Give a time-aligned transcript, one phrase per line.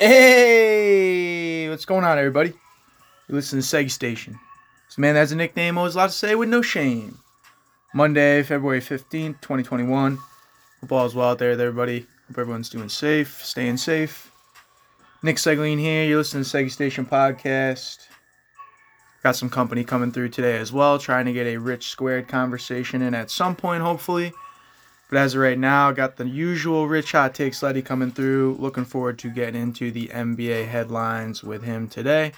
[0.00, 2.50] Hey, what's going on, everybody?
[2.50, 4.38] You listen to Seg Station.
[4.86, 7.18] This man has a nickname, always allowed to say with no shame.
[7.92, 10.18] Monday, February 15th, 2021.
[10.82, 12.06] Hope all's well out there everybody.
[12.28, 14.30] Hope everyone's doing safe, staying safe.
[15.24, 16.04] Nick Segline here.
[16.04, 18.06] You're listening to Seg Station Podcast.
[19.24, 23.02] Got some company coming through today as well, trying to get a rich squared conversation
[23.02, 24.32] in at some point, hopefully.
[25.08, 28.56] But as of right now, got the usual rich hot Take Letty coming through.
[28.58, 32.32] Looking forward to getting into the NBA headlines with him today.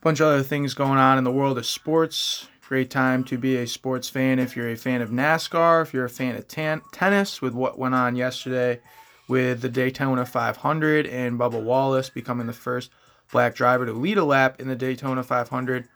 [0.00, 2.48] Bunch of other things going on in the world of sports.
[2.68, 6.06] Great time to be a sports fan if you're a fan of NASCAR, if you're
[6.06, 8.80] a fan of tan- tennis, with what went on yesterday
[9.28, 12.90] with the Daytona 500 and Bubba Wallace becoming the first
[13.30, 15.88] black driver to lead a lap in the Daytona 500.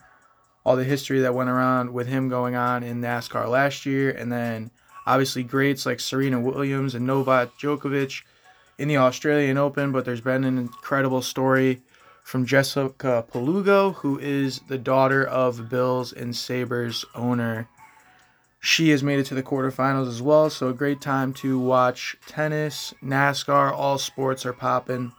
[0.64, 4.32] All the history that went around with him going on in NASCAR last year, and
[4.32, 4.70] then
[5.06, 8.22] obviously greats like Serena Williams and Novak Djokovic
[8.78, 11.80] in the Australian Open, but there's been an incredible story
[12.22, 17.68] from Jessica Pegula, who is the daughter of Bills and Sabres owner.
[18.58, 22.16] She has made it to the quarterfinals as well, so a great time to watch
[22.26, 25.12] tennis, NASCAR, all sports are popping.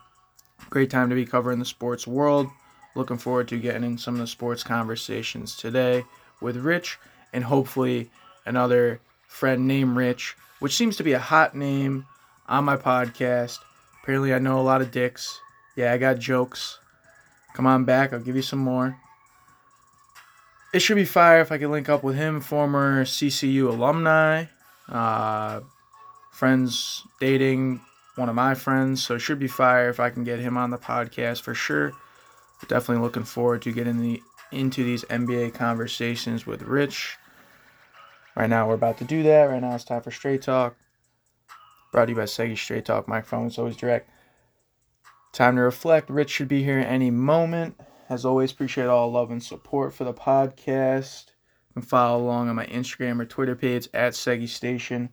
[0.68, 2.48] Great time to be covering the sports world.
[2.94, 6.04] Looking forward to getting in some of the sports conversations today
[6.42, 6.98] with Rich
[7.32, 8.10] and hopefully
[8.44, 12.06] another friend named Rich, which seems to be a hot name
[12.48, 13.58] on my podcast.
[14.02, 15.40] Apparently, I know a lot of dicks.
[15.76, 16.80] Yeah, I got jokes.
[17.54, 18.98] Come on back, I'll give you some more.
[20.72, 24.46] It should be fire if I can link up with him, former CCU alumni,
[24.88, 25.60] uh,
[26.30, 27.80] friends dating
[28.16, 29.02] one of my friends.
[29.02, 31.92] So it should be fire if I can get him on the podcast for sure.
[32.66, 37.17] Definitely looking forward to getting the into these NBA conversations with Rich.
[38.38, 39.46] Right now, we're about to do that.
[39.46, 40.76] Right now, it's time for Straight Talk.
[41.90, 43.08] Brought to you by Segi Straight Talk.
[43.08, 44.08] Microphone is always direct.
[45.32, 46.08] Time to reflect.
[46.08, 47.80] Rich should be here any moment.
[48.08, 51.30] As always, appreciate all love and support for the podcast.
[51.70, 55.08] You can follow along on my Instagram or Twitter page at Segi Station.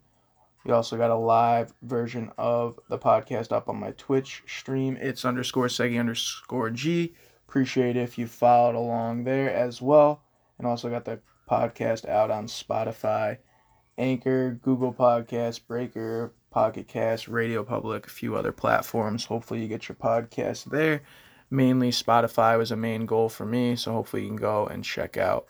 [0.64, 5.00] We also got a live version of the podcast up on my Twitch stream.
[5.02, 7.16] It's underscore Segi underscore G.
[7.50, 10.22] Appreciate if you followed along there as well.
[10.60, 13.38] And also got the podcast out on Spotify,
[13.98, 19.26] Anchor, Google Podcasts, Breaker, Pocket Cast, Radio Public, a few other platforms.
[19.26, 21.02] Hopefully, you get your podcast there.
[21.50, 25.18] Mainly, Spotify was a main goal for me, so hopefully, you can go and check
[25.18, 25.46] out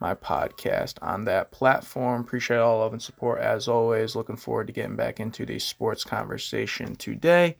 [0.00, 2.20] my podcast on that platform.
[2.20, 4.14] Appreciate all love and support as always.
[4.14, 7.56] Looking forward to getting back into the sports conversation today.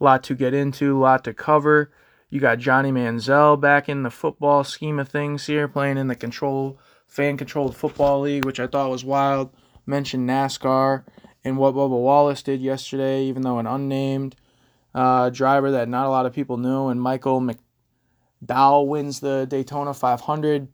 [0.00, 1.90] A lot to get into, a lot to cover.
[2.28, 6.16] You got Johnny Manziel back in the football scheme of things here, playing in the
[6.16, 6.78] control
[7.12, 9.50] fan controlled football league, which I thought was wild.
[9.84, 11.04] Mentioned NASCAR
[11.44, 14.34] and what Bubba Wallace did yesterday, even though an unnamed
[14.94, 19.92] uh, driver that not a lot of people knew, and Michael McDowell wins the Daytona
[19.92, 20.68] 500.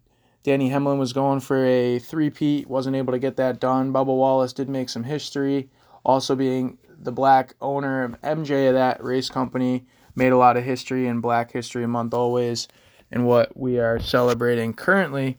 [0.44, 3.92] Denny Hamlin was going for a three-peat, wasn't able to get that done.
[3.92, 5.68] Bubba Wallace did make some history,
[6.04, 10.62] also being the black owner of MJ of that race company, made a lot of
[10.62, 12.68] history in Black History Month always,
[13.10, 15.38] and what we are celebrating currently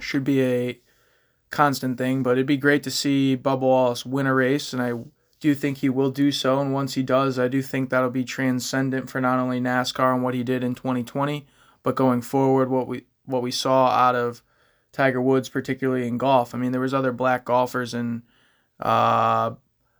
[0.00, 0.80] should be a
[1.50, 4.92] constant thing, but it'd be great to see Bubba Wallace win a race, and I
[5.40, 6.60] do think he will do so.
[6.60, 10.22] And once he does, I do think that'll be transcendent for not only NASCAR and
[10.22, 11.46] what he did in 2020,
[11.82, 14.42] but going forward, what we what we saw out of
[14.92, 16.54] Tiger Woods, particularly in golf.
[16.54, 18.22] I mean, there was other black golfers in
[18.80, 19.52] uh,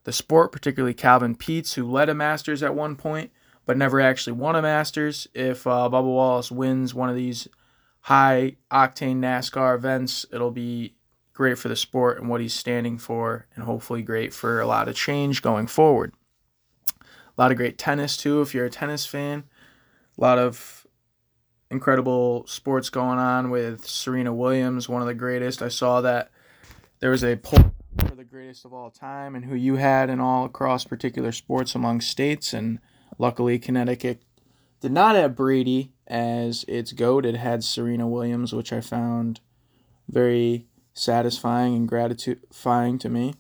[0.04, 3.30] the sport, particularly Calvin Peete, who led a Masters at one point,
[3.66, 5.28] but never actually won a Masters.
[5.34, 7.48] If uh, Bubba Wallace wins one of these
[8.08, 10.24] high octane NASCAR events.
[10.32, 10.94] It'll be
[11.34, 14.88] great for the sport and what he's standing for, and hopefully great for a lot
[14.88, 16.14] of change going forward.
[16.98, 17.04] A
[17.36, 19.44] lot of great tennis, too, if you're a tennis fan.
[20.16, 20.86] A lot of
[21.70, 25.60] incredible sports going on with Serena Williams, one of the greatest.
[25.60, 26.30] I saw that
[27.00, 27.74] there was a poll
[28.08, 31.74] for the greatest of all time and who you had and all across particular sports
[31.74, 32.78] among states, and
[33.18, 34.22] luckily Connecticut
[34.80, 37.26] did not have Brady as its GOAT.
[37.26, 39.40] It had Serena Williams, which I found
[40.08, 43.34] very satisfying and gratifying to me.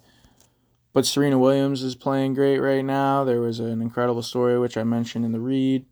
[0.92, 3.24] But Serena Williams is playing great right now.
[3.24, 5.86] There was an incredible story, which I mentioned in the read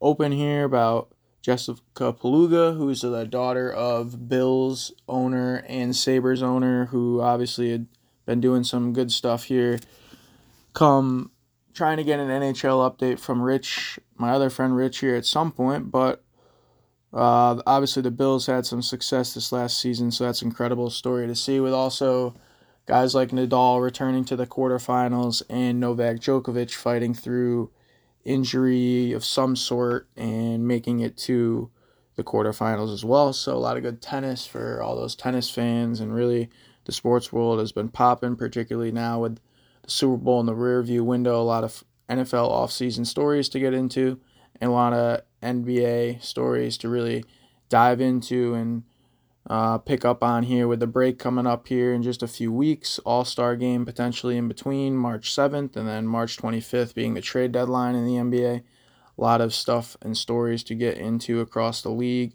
[0.00, 1.08] open here about
[1.42, 7.86] Jessica Pegula, who's the daughter of Bills owner and Sabres owner, who obviously had
[8.24, 9.78] been doing some good stuff here.
[10.72, 11.30] Come
[11.76, 15.52] trying to get an NHL update from Rich, my other friend Rich here at some
[15.52, 16.24] point, but
[17.12, 21.26] uh, obviously the Bills had some success this last season, so that's an incredible story
[21.26, 21.60] to see.
[21.60, 22.34] With also
[22.86, 27.70] guys like Nadal returning to the quarterfinals and Novak Djokovic fighting through
[28.24, 31.70] injury of some sort and making it to
[32.16, 33.32] the quarterfinals as well.
[33.32, 36.48] So a lot of good tennis for all those tennis fans, and really
[36.86, 39.38] the sports world has been popping, particularly now with
[39.86, 41.40] Super Bowl in the rearview window.
[41.40, 44.20] A lot of NFL offseason stories to get into,
[44.60, 47.24] and a lot of NBA stories to really
[47.68, 48.84] dive into and
[49.48, 52.52] uh, pick up on here with the break coming up here in just a few
[52.52, 52.98] weeks.
[53.00, 57.52] All Star game potentially in between March 7th and then March 25th being the trade
[57.52, 58.62] deadline in the NBA.
[59.18, 62.34] A lot of stuff and stories to get into across the league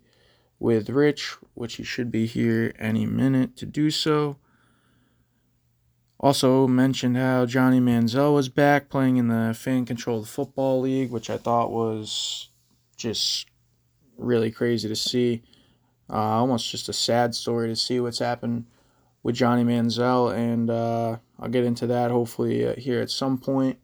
[0.58, 4.38] with Rich, which he should be here any minute to do so.
[6.22, 11.32] Also mentioned how Johnny Manziel was back playing in the fan controlled football league, which
[11.32, 12.50] I thought was
[12.96, 13.48] just
[14.18, 15.42] really crazy to see.
[16.08, 18.66] Uh, almost just a sad story to see what's happened
[19.24, 23.80] with Johnny Manziel, and uh, I'll get into that hopefully uh, here at some point.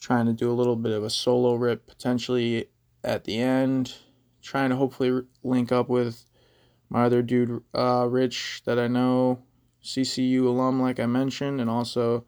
[0.00, 2.68] Trying to do a little bit of a solo rip potentially
[3.02, 3.94] at the end.
[4.42, 6.26] Trying to hopefully link up with
[6.90, 9.42] my other dude, uh, Rich, that I know,
[9.82, 12.24] CCU alum, like I mentioned, and also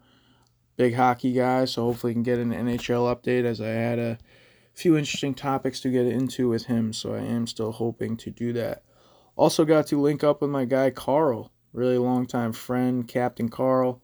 [0.76, 1.64] big hockey guy.
[1.64, 4.18] So hopefully, can get an NHL update as I had a
[4.74, 8.52] few interesting topics to get into with him, so I am still hoping to do
[8.54, 8.82] that.
[9.36, 14.00] Also got to link up with my guy Carl, really long time friend, Captain Carl.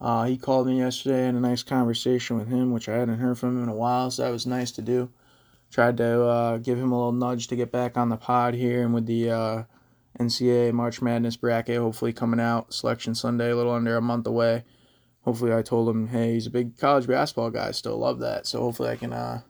[0.00, 3.38] Uh, he called me yesterday and a nice conversation with him, which I hadn't heard
[3.38, 5.10] from him in a while, so that was nice to do.
[5.70, 8.82] Tried to uh, give him a little nudge to get back on the pod here,
[8.82, 9.62] and with the uh,
[10.18, 14.64] NCAA March Madness bracket hopefully coming out, Selection Sunday, a little under a month away.
[15.22, 18.46] Hopefully, I told him, hey, he's a big college basketball guy, still love that.
[18.46, 19.40] So hopefully, I can uh,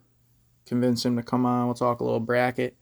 [0.66, 1.66] convince him to come on.
[1.66, 2.76] We'll talk a little bracket.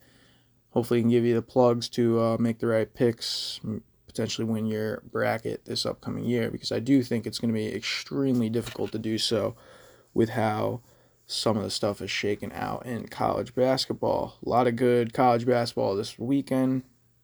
[0.70, 3.60] Hopefully, he can give you the plugs to uh, make the right picks,
[4.06, 7.74] potentially win your bracket this upcoming year, because I do think it's going to be
[7.74, 9.56] extremely difficult to do so
[10.14, 10.82] with how
[11.26, 14.36] some of the stuff is shaken out in college basketball.
[14.44, 16.82] A lot of good college basketball this weekend.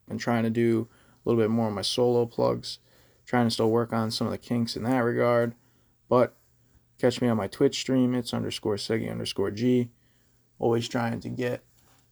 [0.08, 0.88] Been trying to do
[1.24, 2.78] a little bit more of my solo plugs,
[3.26, 5.54] trying to still work on some of the kinks in that regard.
[6.08, 6.34] But
[6.98, 8.14] catch me on my Twitch stream.
[8.14, 9.90] It's underscore Segi underscore G
[10.58, 11.62] always trying to get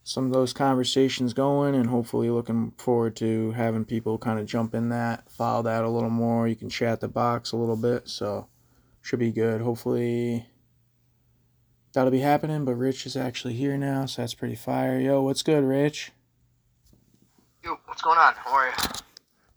[0.04, 4.74] some of those conversations going and hopefully looking forward to having people kind of jump
[4.74, 6.46] in that, follow that a little more.
[6.46, 8.46] You can chat the box a little bit, so
[9.02, 9.60] should be good.
[9.60, 10.46] Hopefully
[11.92, 15.00] that'll be happening, but Rich is actually here now, so that's pretty fire.
[15.00, 16.12] Yo, what's good, Rich?
[17.66, 18.32] Yo, what's going on?
[18.34, 18.72] How are you?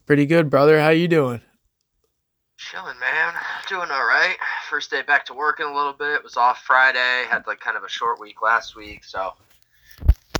[0.08, 0.80] Pretty good, brother.
[0.80, 1.42] How you doing?
[2.58, 3.36] Chilling, man.
[3.68, 4.36] Doing all right.
[4.68, 6.16] First day back to working a little bit.
[6.16, 7.28] It Was off Friday.
[7.30, 9.34] Had like kind of a short week last week, so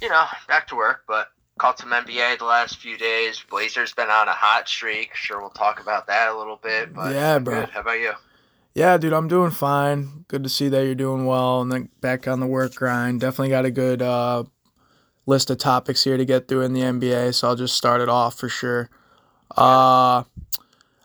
[0.02, 1.04] you know, back to work.
[1.08, 1.28] But
[1.60, 3.40] caught some NBA the last few days.
[3.48, 5.14] Blazers been on a hot streak.
[5.14, 6.92] Sure, we'll talk about that a little bit.
[6.92, 7.54] But yeah, bro.
[7.54, 7.70] Good.
[7.70, 8.14] How about you?
[8.74, 10.26] Yeah, dude, I'm doing fine.
[10.28, 13.22] Good to see that you're doing well, and then back on the work grind.
[13.22, 14.46] Definitely got a good uh,
[15.30, 18.10] list of topics here to get through in the NBA, so I'll just start it
[18.10, 18.90] off for sure.
[19.56, 20.24] Uh,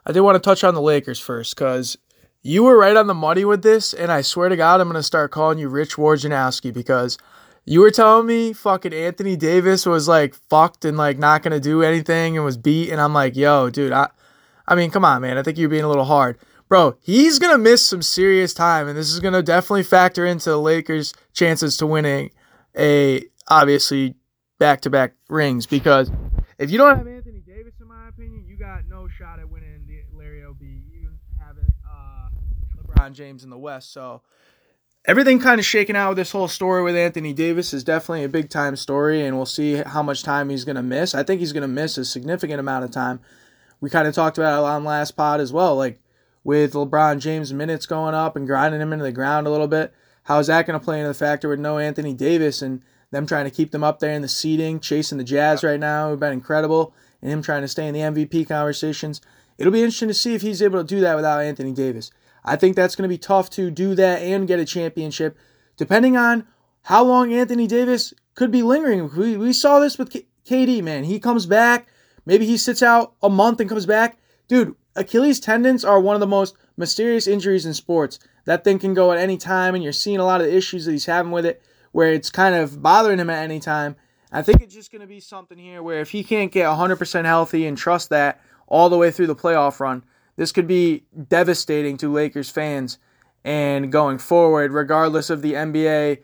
[0.06, 1.96] I did want to touch on the Lakers first because
[2.42, 5.02] you were right on the money with this, and I swear to God, I'm gonna
[5.02, 7.16] start calling you Rich Wojnarowski because
[7.64, 11.82] you were telling me fucking Anthony Davis was like fucked and like not gonna do
[11.82, 14.08] anything and was beat, and I'm like, yo, dude, I,
[14.66, 16.96] I mean, come on, man, I think you're being a little hard, bro.
[17.00, 21.14] He's gonna miss some serious time, and this is gonna definitely factor into the Lakers'
[21.32, 22.30] chances to winning
[22.76, 24.14] a obviously
[24.58, 26.10] back-to-back rings because
[26.58, 29.86] if you don't have Anthony Davis, in my opinion, you got no shot at winning
[29.86, 30.62] the Larry O'B.
[30.62, 31.56] You have
[31.88, 32.28] uh,
[32.82, 33.92] LeBron James in the West.
[33.92, 34.22] So
[35.06, 38.28] everything kind of shaken out with this whole story with Anthony Davis is definitely a
[38.28, 41.14] big time story, and we'll see how much time he's going to miss.
[41.14, 43.20] I think he's going to miss a significant amount of time.
[43.80, 46.00] We kind of talked about it on last pod as well, like
[46.42, 49.92] with LeBron James minutes going up and grinding him into the ground a little bit.
[50.22, 52.82] How is that going to play into the factor with no Anthony Davis and
[53.14, 56.10] them trying to keep them up there in the seeding, chasing the Jazz right now,
[56.10, 56.92] who've been incredible,
[57.22, 59.20] and him trying to stay in the MVP conversations?
[59.56, 62.10] It'll be interesting to see if he's able to do that without Anthony Davis.
[62.44, 65.38] I think that's going to be tough to do that and get a championship,
[65.76, 66.46] depending on
[66.82, 69.08] how long Anthony Davis could be lingering.
[69.16, 71.04] We, we saw this with K- KD, man.
[71.04, 71.86] He comes back.
[72.26, 74.18] Maybe he sits out a month and comes back.
[74.48, 78.18] Dude, Achilles tendons are one of the most mysterious injuries in sports.
[78.44, 80.84] That thing can go at any time, and you're seeing a lot of the issues
[80.84, 81.62] that he's having with it
[81.94, 83.94] where it's kind of bothering him at any time.
[84.32, 87.24] I think it's just going to be something here where if he can't get 100%
[87.24, 90.02] healthy and trust that all the way through the playoff run,
[90.34, 92.98] this could be devastating to Lakers fans
[93.44, 96.18] and going forward, regardless of the NBA,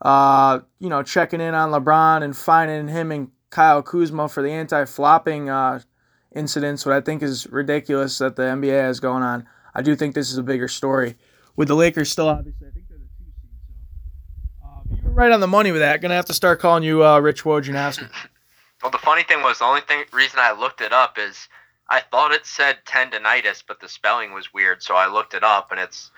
[0.00, 4.50] uh, you know, checking in on LeBron and finding him and Kyle Kuzma for the
[4.50, 5.78] anti-flopping uh,
[6.34, 9.46] incidents, what I think is ridiculous that the NBA has going on.
[9.72, 11.14] I do think this is a bigger story.
[11.54, 14.98] With the Lakers still obviously, I think they're the two seed.
[15.14, 16.00] Right on the money with that.
[16.00, 18.08] Gonna have to start calling you uh, Rich Wojnarowski.
[18.82, 21.48] well, the funny thing was the only thing reason I looked it up is
[21.88, 25.70] I thought it said tendonitis, but the spelling was weird, so I looked it up,
[25.70, 26.10] and it's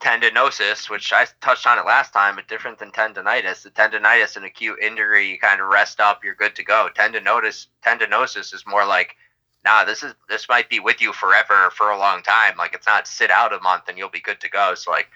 [0.00, 3.62] tendinosis, which I touched on it last time, but different than tendonitis.
[3.62, 6.88] The tendonitis, an acute injury, you kind of rest up, you're good to go.
[6.94, 9.16] Tendinosis, tendinosis is more like,
[9.64, 12.56] nah, this is this might be with you forever for a long time.
[12.56, 14.74] Like it's not sit out a month and you'll be good to go.
[14.74, 15.08] So like,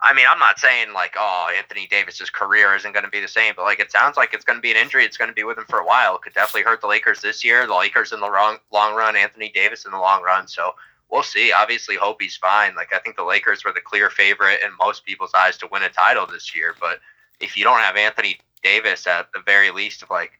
[0.00, 3.28] I mean, I'm not saying like, oh, Anthony Davis's career isn't going to be the
[3.28, 5.04] same, but like it sounds like it's going to be an injury.
[5.04, 6.16] It's going to be with him for a while.
[6.16, 7.66] It could definitely hurt the Lakers this year.
[7.66, 10.46] The Lakers in the long long run, Anthony Davis in the long run.
[10.46, 10.72] So
[11.10, 11.52] we'll see.
[11.52, 12.74] Obviously, hope he's fine.
[12.76, 15.82] Like I think the Lakers were the clear favorite in most people's eyes to win
[15.82, 16.74] a title this year.
[16.80, 17.00] But
[17.40, 20.32] if you don't have Anthony Davis at the very least of like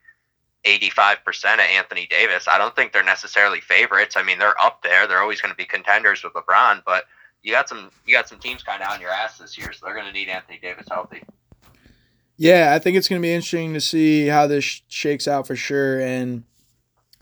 [0.64, 4.17] 85% of Anthony Davis, I don't think they're necessarily favorites.
[4.17, 5.07] I mean, they're up there.
[5.07, 7.05] They're always going to be contenders with LeBron, but
[7.42, 9.87] you got some you got some teams kind of on your ass this year, so
[9.87, 11.23] they're going to need Anthony Davis healthy.
[12.37, 15.57] Yeah, I think it's going to be interesting to see how this shakes out for
[15.57, 16.45] sure and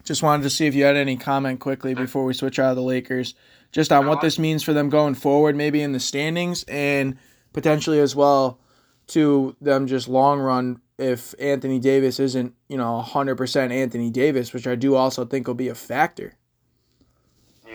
[0.05, 2.05] just wanted to see if you had any comment quickly mm-hmm.
[2.05, 3.35] before we switch out of the Lakers,
[3.73, 7.17] just on what this means for them going forward, maybe in the standings, and
[7.53, 8.61] potentially as well
[9.09, 14.67] to them just long run if Anthony Davis isn't, you know, 100% Anthony Davis, which
[14.67, 16.35] I do also think will be a factor.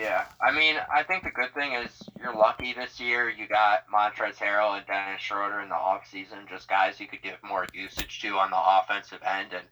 [0.01, 3.29] Yeah, I mean, I think the good thing is you're lucky this year.
[3.29, 7.22] You got Montrezl Harrell and Dennis Schroeder in the off season, just guys you could
[7.22, 9.63] give more usage to on the offensive end, and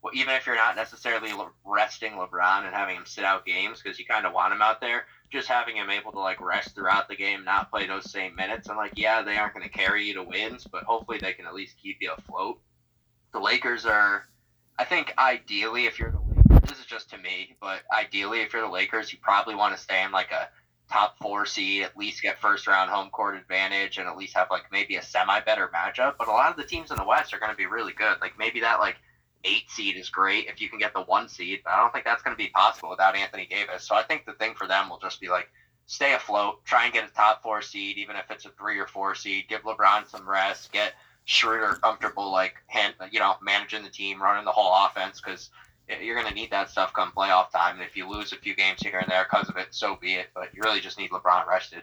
[0.00, 1.32] well, even if you're not necessarily
[1.64, 4.80] resting LeBron and having him sit out games because you kind of want him out
[4.80, 8.36] there, just having him able to like rest throughout the game, not play those same
[8.36, 11.32] minutes, and like yeah, they aren't going to carry you to wins, but hopefully they
[11.32, 12.60] can at least keep you afloat.
[13.32, 14.28] The Lakers are,
[14.78, 16.31] I think, ideally if you're the
[16.62, 19.82] this is just to me, but ideally if you're the Lakers, you probably want to
[19.82, 20.48] stay in like a
[20.90, 24.48] top four seed, at least get first round home court advantage, and at least have
[24.50, 26.14] like maybe a semi better matchup.
[26.18, 28.16] But a lot of the teams in the West are going to be really good.
[28.20, 28.96] Like maybe that like
[29.44, 32.04] eight seed is great if you can get the one seed, but I don't think
[32.04, 33.86] that's going to be possible without Anthony Davis.
[33.86, 35.48] So I think the thing for them will just be like
[35.86, 38.86] stay afloat, try and get a top four seed, even if it's a three or
[38.86, 39.48] four seed.
[39.48, 44.44] Give LeBron some rest, get Schroeder comfortable, like hand, you know, managing the team, running
[44.44, 45.50] the whole offense, because
[45.88, 47.76] you're going to need that stuff come playoff time.
[47.76, 50.14] And if you lose a few games here and there because of it, so be
[50.14, 50.28] it.
[50.34, 51.82] But you really just need LeBron rested.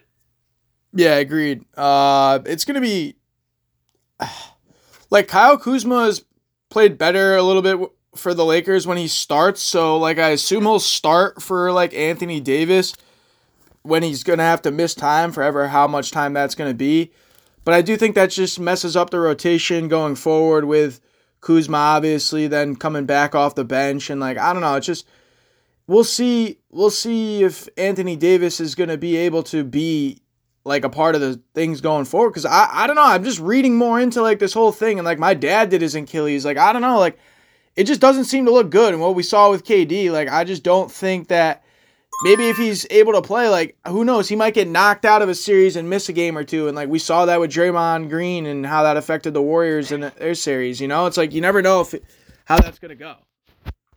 [0.94, 1.65] Yeah, agreed.
[1.75, 3.15] Uh, it's going to be
[5.10, 6.25] like Kyle Kuzma has
[6.70, 7.79] played better a little bit
[8.15, 9.62] for the Lakers when he starts.
[9.62, 12.94] So like I assume he'll start for like Anthony Davis
[13.82, 15.68] when he's gonna have to miss time forever.
[15.68, 17.12] How much time that's gonna be,
[17.63, 21.00] but I do think that just messes up the rotation going forward with
[21.41, 24.75] Kuzma obviously then coming back off the bench and like I don't know.
[24.75, 25.08] It's just
[25.88, 26.60] we'll see.
[26.72, 30.22] We'll see if Anthony Davis is gonna be able to be
[30.65, 33.39] like a part of the things going forward because I, I don't know i'm just
[33.39, 36.58] reading more into like this whole thing and like my dad did his achilles like
[36.58, 37.17] i don't know like
[37.75, 40.43] it just doesn't seem to look good and what we saw with kd like i
[40.43, 41.63] just don't think that
[42.24, 45.30] maybe if he's able to play like who knows he might get knocked out of
[45.30, 48.10] a series and miss a game or two and like we saw that with Draymond
[48.10, 51.42] Green and how that affected the Warriors in their series you know it's like you
[51.42, 51.96] never know if
[52.46, 53.16] how that's to go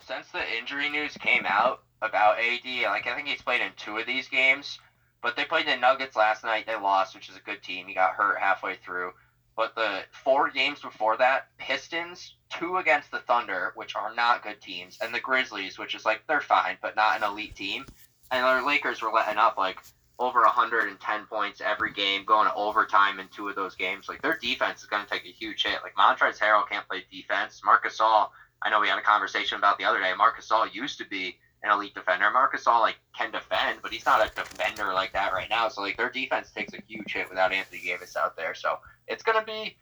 [0.06, 3.96] since the injury news came out about AD like I think he's played in two
[3.96, 4.78] of these games
[5.22, 6.66] but they played the Nuggets last night.
[6.66, 7.86] They lost, which is a good team.
[7.86, 9.12] He got hurt halfway through.
[9.56, 14.60] But the four games before that, Pistons, two against the Thunder, which are not good
[14.60, 17.86] teams, and the Grizzlies, which is like they're fine, but not an elite team.
[18.32, 19.78] And the Lakers were letting up like
[20.18, 24.08] over 110 points every game, going to overtime in two of those games.
[24.08, 25.80] Like their defense is going to take a huge hit.
[25.82, 27.60] Like Montrezl Harrell can't play defense.
[27.64, 28.30] Marc Gasol,
[28.62, 30.12] I know we had a conversation about the other day.
[30.16, 32.30] Marc Gasol used to be an elite defender.
[32.30, 35.68] Marc Gasol like can defend, but he's not a defender like that right now.
[35.68, 38.54] So like their defense takes a huge hit without Anthony Davis out there.
[38.54, 39.76] So it's gonna be it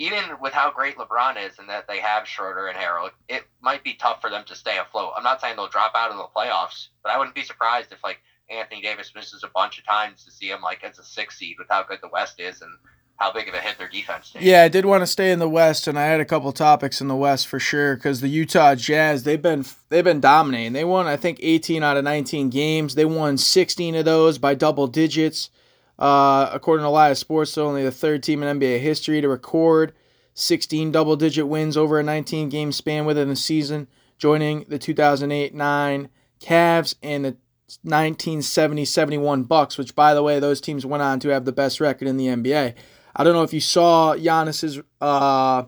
[0.00, 3.84] even with how great LeBron is and that they have Schroeder and Harrell, it might
[3.84, 5.12] be tough for them to stay afloat.
[5.14, 8.02] I'm not saying they'll drop out of the playoffs, but I wouldn't be surprised if
[8.02, 8.16] like
[8.48, 11.56] Anthony Davis misses a bunch of times to see him like as a six seed
[11.58, 12.70] with how good the West is and
[13.16, 14.42] how big of a hit their defense takes.
[14.42, 17.02] Yeah, I did want to stay in the West, and I had a couple topics
[17.02, 20.72] in the West for sure because the Utah Jazz they've been they've been dominating.
[20.72, 22.94] They won I think 18 out of 19 games.
[22.94, 25.50] They won 16 of those by double digits.
[26.00, 29.92] Uh, according to Live Sports, only the third team in NBA history to record
[30.34, 36.08] 16 double digit wins over a 19 game span within the season, joining the 2008-9
[36.40, 37.36] Cavs and the
[37.86, 42.08] 1970-71 Bucks, which by the way, those teams went on to have the best record
[42.08, 42.74] in the NBA.
[43.14, 45.64] I don't know if you saw Giannis's uh,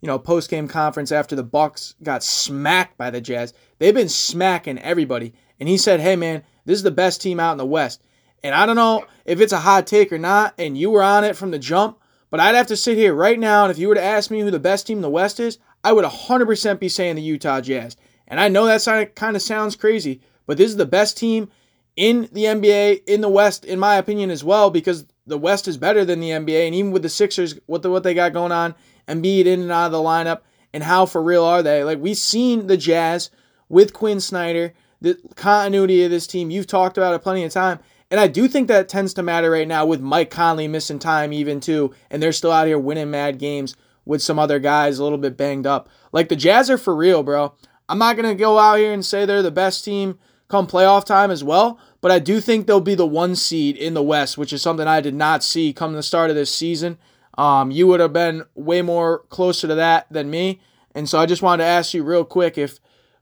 [0.00, 3.52] you know post game conference after the Bucks got smacked by the Jazz.
[3.78, 7.52] They've been smacking everybody, and he said, "Hey man, this is the best team out
[7.52, 8.02] in the West."
[8.42, 11.24] And I don't know if it's a hot take or not, and you were on
[11.24, 11.98] it from the jump,
[12.30, 14.40] but I'd have to sit here right now, and if you were to ask me
[14.40, 17.60] who the best team in the West is, I would 100% be saying the Utah
[17.60, 17.96] Jazz.
[18.28, 21.48] And I know that kind of sounds crazy, but this is the best team
[21.96, 25.76] in the NBA in the West, in my opinion, as well, because the West is
[25.76, 26.66] better than the NBA.
[26.66, 28.74] And even with the Sixers, what the, what they got going on,
[29.08, 30.40] Embiid in and out of the lineup,
[30.72, 31.84] and how for real are they?
[31.84, 33.30] Like we've seen the Jazz
[33.68, 36.50] with Quin Snyder, the continuity of this team.
[36.50, 37.78] You've talked about it plenty of time.
[38.10, 41.32] And I do think that tends to matter right now with Mike Conley missing time
[41.32, 45.02] even too, and they're still out here winning mad games with some other guys a
[45.02, 45.88] little bit banged up.
[46.12, 47.54] Like the Jazz are for real, bro.
[47.88, 51.32] I'm not gonna go out here and say they're the best team come playoff time
[51.32, 54.52] as well, but I do think they'll be the one seed in the West, which
[54.52, 56.98] is something I did not see come the start of this season.
[57.36, 60.60] Um, you would have been way more closer to that than me,
[60.94, 62.78] and so I just wanted to ask you real quick if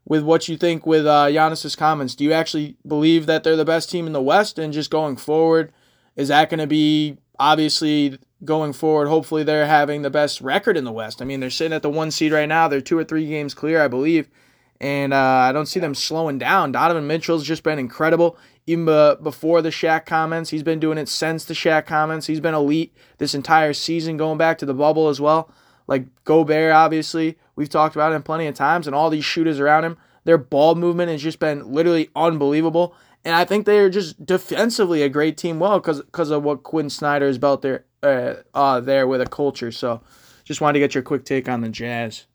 [0.07, 2.15] with what you think with uh, Giannis's comments.
[2.15, 4.59] Do you actually believe that they're the best team in the West?
[4.59, 5.73] And just going forward,
[6.17, 9.09] is that going to be obviously going forward?
[9.09, 11.23] Hopefully, they're having the best record in the West.
[11.23, 12.69] I mean, they're sitting at the one seed right now.
[12.69, 14.29] They're two or three games clear, I believe.
[14.81, 16.73] And uh, I don't see them slowing down.
[16.73, 18.37] Donovan Mitchell's just been incredible.
[18.67, 18.85] Even
[19.23, 22.27] before the Shaq comments, he's been doing it since the Shaq comments.
[22.27, 25.51] He's been elite this entire season, going back to the bubble as well.
[25.87, 29.85] Like Gobert, obviously, we've talked about him plenty of times, and all these shooters around
[29.85, 29.97] him.
[30.25, 32.95] Their ball movement has just been literally unbelievable.
[33.25, 36.91] And I think they're just defensively a great team, well, because because of what Quin
[36.91, 39.73] Snyder has built there, uh, uh, there with a culture.
[39.73, 40.03] So,
[40.45, 42.27] just wanted to get your quick take on the Jazz.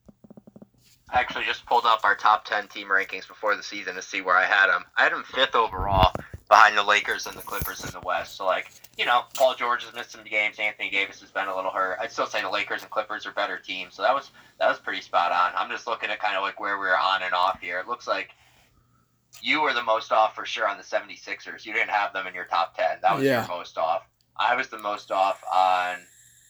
[1.12, 4.22] I actually just pulled up our top 10 team rankings before the season to see
[4.22, 4.84] where I had them.
[4.98, 6.14] I had them fifth overall
[6.50, 8.36] behind the Lakers and the Clippers in the West.
[8.36, 10.60] So, like, you know, Paul George has missed some games.
[10.60, 11.98] Anthony Davis has been a little hurt.
[12.02, 13.96] I'd still say the Lakers and Clippers are better teams.
[13.96, 15.54] So that was that was pretty spot on.
[15.56, 17.80] I'm just looking at kind of like where we are on and off here.
[17.80, 18.32] It looks like
[19.42, 21.66] you were the most off for sure on the 76ers.
[21.66, 23.00] You didn't have them in your top 10.
[23.02, 23.48] That was yeah.
[23.48, 24.06] your most off.
[24.36, 25.96] I was the most off on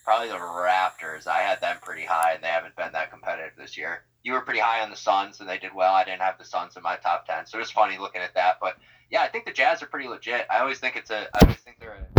[0.03, 1.27] probably the Raptors.
[1.27, 4.05] I had them pretty high, and they haven't been that competitive this year.
[4.23, 5.93] You were pretty high on the Suns, and they did well.
[5.93, 7.45] I didn't have the Suns in my top 10.
[7.45, 8.57] So it was funny looking at that.
[8.59, 8.77] But
[9.11, 10.47] yeah, I think the Jazz are pretty legit.
[10.49, 11.27] I always think it's a.
[11.35, 12.18] I always think they're a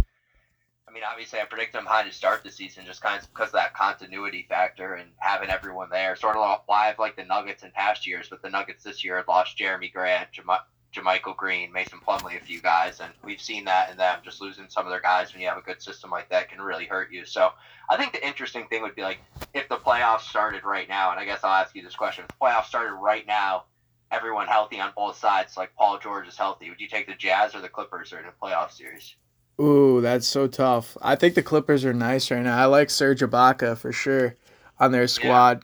[0.91, 3.51] I mean, obviously, I predict them high to start the season just kind of because
[3.51, 6.17] of that continuity factor and having everyone there.
[6.17, 9.17] Sort of why I've liked the Nuggets in past years, but the Nuggets this year
[9.19, 10.51] had lost Jerami Grant, Jam-
[10.93, 14.19] JaMychal Green, Mason Plumlee, a few guys, and we've seen that in them.
[14.25, 16.61] Just losing some of their guys when you have a good system like that can
[16.61, 17.25] really hurt you.
[17.25, 17.51] So
[17.89, 19.21] I think the interesting thing would be like
[19.55, 22.37] if the playoffs started right now, and I guess I'll ask you this question: if
[22.37, 23.67] the playoffs started right now,
[24.11, 27.55] everyone healthy on both sides, like Paul George is healthy, would you take the Jazz
[27.55, 29.15] or the Clippers or in a playoff series?
[29.61, 30.97] Ooh, that's so tough.
[31.03, 32.57] I think the Clippers are nice right now.
[32.57, 34.35] I like Serge Ibaka for sure
[34.79, 35.63] on their squad.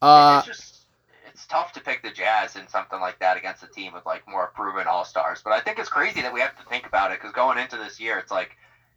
[0.00, 0.08] Yeah.
[0.08, 0.86] Uh, it's just
[1.26, 4.22] it's tough to pick the Jazz in something like that against a team with like
[4.28, 5.40] more proven all stars.
[5.42, 7.76] But I think it's crazy that we have to think about it because going into
[7.76, 8.56] this year, it's like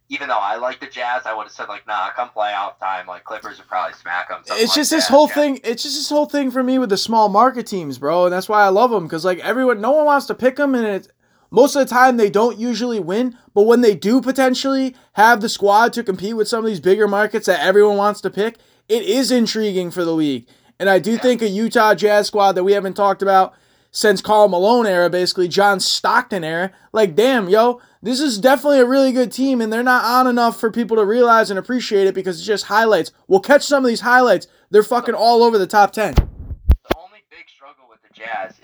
[0.09, 3.07] even though I like the Jazz, I would have said like, nah, come playoff time,
[3.07, 4.41] like Clippers would probably smack them.
[4.41, 4.97] It's like just that.
[4.97, 5.33] this whole yeah.
[5.33, 5.59] thing.
[5.63, 8.47] It's just this whole thing for me with the small market teams, bro, and that's
[8.47, 11.07] why I love them because like everyone, no one wants to pick them, and it's
[11.55, 15.47] most of the time, they don't usually win, but when they do potentially have the
[15.47, 18.57] squad to compete with some of these bigger markets that everyone wants to pick,
[18.89, 20.47] it is intriguing for the league.
[20.79, 23.53] And I do think a Utah Jazz squad that we haven't talked about
[23.89, 28.85] since Karl Malone era, basically John Stockton era, like damn, yo, this is definitely a
[28.85, 32.13] really good team, and they're not on enough for people to realize and appreciate it
[32.13, 33.13] because it's just highlights.
[33.29, 34.47] We'll catch some of these highlights.
[34.69, 36.13] They're fucking all over the top ten.
[36.13, 38.57] The only big struggle with the Jazz is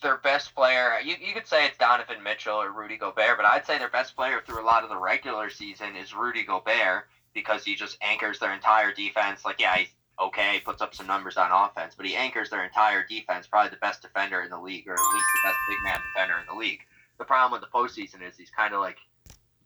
[0.00, 3.66] their best player, you, you could say it's Donovan Mitchell or Rudy Gobert, but I'd
[3.66, 7.64] say their best player through a lot of the regular season is Rudy Gobert because
[7.64, 9.44] he just anchors their entire defense.
[9.44, 9.88] Like, yeah, he's
[10.20, 13.76] okay, puts up some numbers on offense, but he anchors their entire defense, probably the
[13.76, 16.58] best defender in the league, or at least the best big man defender in the
[16.58, 16.80] league.
[17.18, 18.98] The problem with the postseason is he's kind of like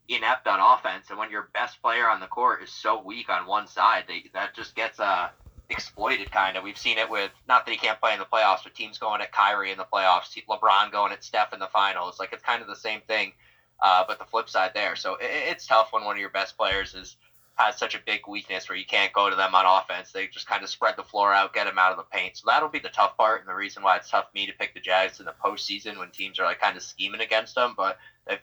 [0.08, 3.46] inept on offense, and when your best player on the court is so weak on
[3.46, 5.28] one side, they, that just gets a uh,
[5.72, 6.62] exploited kind of.
[6.62, 9.20] We've seen it with not that he can't play in the playoffs, but teams going
[9.20, 12.18] at Kyrie in the playoffs, LeBron going at Steph in the finals.
[12.20, 13.32] Like it's kind of the same thing,
[13.82, 14.94] uh, but the flip side there.
[14.96, 17.16] So it, it's tough when one of your best players is
[17.56, 20.10] has such a big weakness where you can't go to them on offense.
[20.10, 22.36] They just kind of spread the floor out, get them out of the paint.
[22.36, 24.52] So that'll be the tough part, and the reason why it's tough for me to
[24.52, 27.74] pick the Jags in the postseason when teams are like kind of scheming against them.
[27.76, 28.38] But they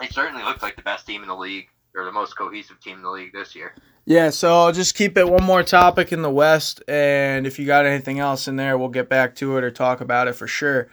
[0.00, 2.96] they certainly look like the best team in the league or the most cohesive team
[2.96, 3.74] in the league this year.
[4.04, 7.66] Yeah, so I'll just keep it one more topic in the West, and if you
[7.66, 10.48] got anything else in there, we'll get back to it or talk about it for
[10.48, 10.88] sure.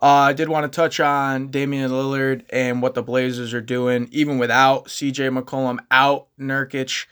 [0.00, 4.08] Uh, I did want to touch on Damian Lillard and what the Blazers are doing,
[4.12, 7.04] even without CJ McCollum out, Nurkic,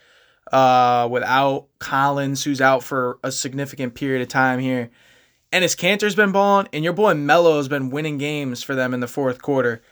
[0.53, 4.91] uh, without Collins, who's out for a significant period of time here.
[5.53, 8.95] And his Kanter's been balling, and your boy Melo has been winning games for them
[8.95, 9.83] in the fourth quarter.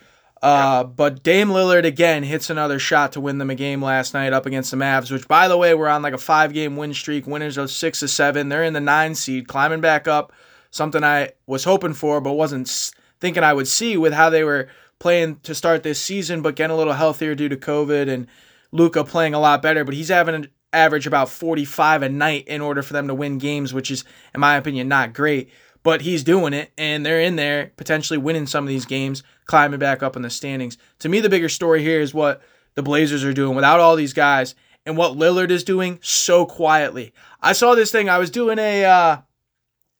[0.42, 4.32] Uh, but Dame Lillard again hits another shot to win them a game last night
[4.32, 6.94] up against the Mavs, which by the way we're on like a five game win
[6.94, 8.48] streak, winners of six to seven.
[8.48, 10.32] They're in the nine seed, climbing back up.
[10.70, 14.68] Something I was hoping for, but wasn't thinking I would see with how they were
[14.98, 18.26] playing to start this season, but getting a little healthier due to COVID and
[18.70, 19.84] Luka playing a lot better.
[19.84, 23.38] But he's having an average about 45 a night in order for them to win
[23.38, 25.50] games, which is, in my opinion, not great
[25.82, 29.80] but he's doing it and they're in there potentially winning some of these games, climbing
[29.80, 30.78] back up in the standings.
[31.00, 32.40] To me, the bigger story here is what
[32.76, 34.54] the Blazers are doing without all these guys
[34.86, 37.12] and what Lillard is doing so quietly.
[37.42, 38.08] I saw this thing.
[38.08, 39.16] I was doing a uh,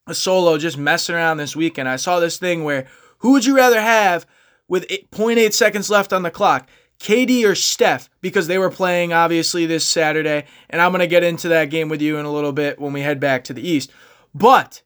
[0.06, 1.88] a solo just messing around this weekend.
[1.88, 2.86] I saw this thing where
[3.18, 4.24] who would you rather have
[4.68, 6.68] with 0.8 seconds left on the clock?
[7.00, 11.24] KD or Steph because they were playing obviously this Saturday, and I'm going to get
[11.24, 13.66] into that game with you in a little bit when we head back to the
[13.66, 13.90] East.
[14.32, 14.82] But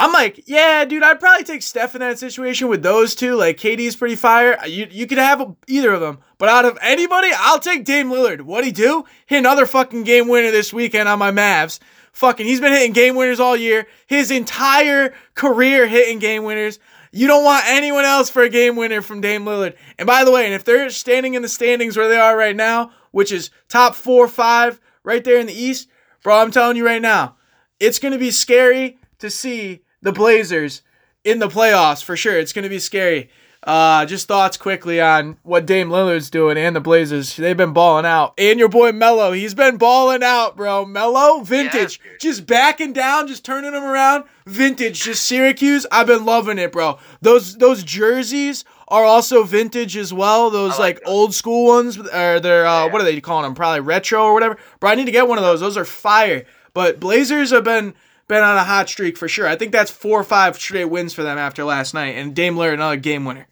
[0.00, 3.34] I'm like, yeah, dude, I'd probably take Steph in that situation with those two.
[3.34, 4.56] Like, KD's pretty fire.
[4.56, 8.08] Uh, you you could have either of them, but out of anybody, I'll take Dame
[8.08, 8.42] Lillard.
[8.42, 9.04] What'd he do?
[9.26, 11.80] Hit another fucking game winner this weekend on my Mavs.
[12.12, 13.88] Fucking, he's been hitting game winners all year.
[14.06, 16.78] His entire career hitting game winners.
[17.10, 19.74] You don't want anyone else for a game winner from Dame Lillard.
[19.98, 22.54] And by the way, and if they're standing in the standings where they are right
[22.56, 25.88] now, which is top four, five, right there in the East,
[26.22, 27.36] bro, I'm telling you right now,
[27.80, 30.82] it's gonna be scary to see the Blazers
[31.24, 32.38] in the playoffs for sure.
[32.38, 33.30] It's going to be scary.
[33.64, 37.34] Uh, just thoughts quickly on what Dame Lillard's doing and the Blazers.
[37.34, 38.34] They've been balling out.
[38.38, 40.84] And your boy Melo, he's been balling out, bro.
[40.86, 42.00] Melo, vintage.
[42.02, 42.12] Yeah.
[42.20, 44.24] Just backing down, just turning them around.
[44.46, 45.86] Vintage, just Syracuse.
[45.90, 46.98] I've been loving it, bro.
[47.20, 50.50] Those those jerseys are also vintage as well.
[50.50, 52.92] Those like, like old school ones, or they're uh, yeah.
[52.92, 53.54] what are they calling them?
[53.54, 54.56] Probably retro or whatever.
[54.78, 55.58] Bro, I need to get one of those.
[55.58, 56.46] Those are fire.
[56.74, 57.94] But Blazers have been
[58.28, 59.46] been on a hot streak for sure.
[59.46, 62.56] I think that's four or five straight wins for them after last night, and Dame
[62.56, 63.46] Lillard another game winner.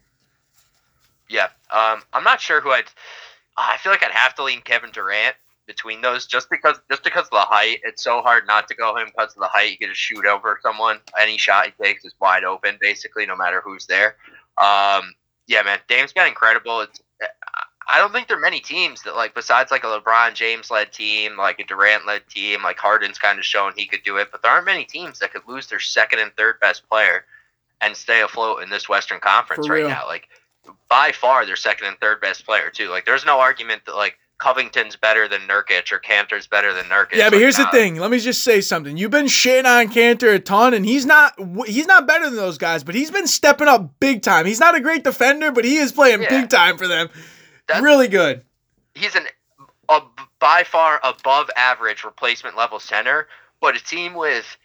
[1.29, 2.85] Yeah, um, I'm not sure who I'd.
[3.57, 5.35] I feel like I'd have to lean Kevin Durant
[5.65, 7.79] between those, just because just because of the height.
[7.83, 9.71] It's so hard not to go him because of the height.
[9.71, 10.99] You get to shoot over someone.
[11.19, 14.15] Any shot he takes is wide open, basically, no matter who's there.
[14.57, 15.13] Um,
[15.47, 16.81] yeah, man, Dame's got incredible.
[16.81, 17.01] It's,
[17.89, 20.91] I don't think there are many teams that like besides like a LeBron James led
[20.91, 24.29] team, like a Durant led team, like Harden's kind of shown he could do it,
[24.31, 27.25] but there aren't many teams that could lose their second and third best player
[27.79, 30.05] and stay afloat in this Western Conference right now.
[30.05, 30.27] Like
[30.89, 32.89] by far their second and third best player too.
[32.89, 37.15] Like there's no argument that like Covington's better than Nurkic or Kanter's better than Nurkic.
[37.15, 37.95] Yeah, but here's the thing.
[37.95, 38.95] Let me just say something.
[38.95, 41.33] You've been shitting on Kanter a ton, and he's not
[41.65, 44.45] he's not better than those guys, but he's been stepping up big time.
[44.45, 46.41] He's not a great defender, but he is playing yeah.
[46.41, 47.09] big time for them.
[47.67, 48.43] That's, really good.
[48.95, 49.27] He's an
[49.89, 50.01] a
[50.39, 53.27] by far above average replacement level center,
[53.61, 54.57] but a team with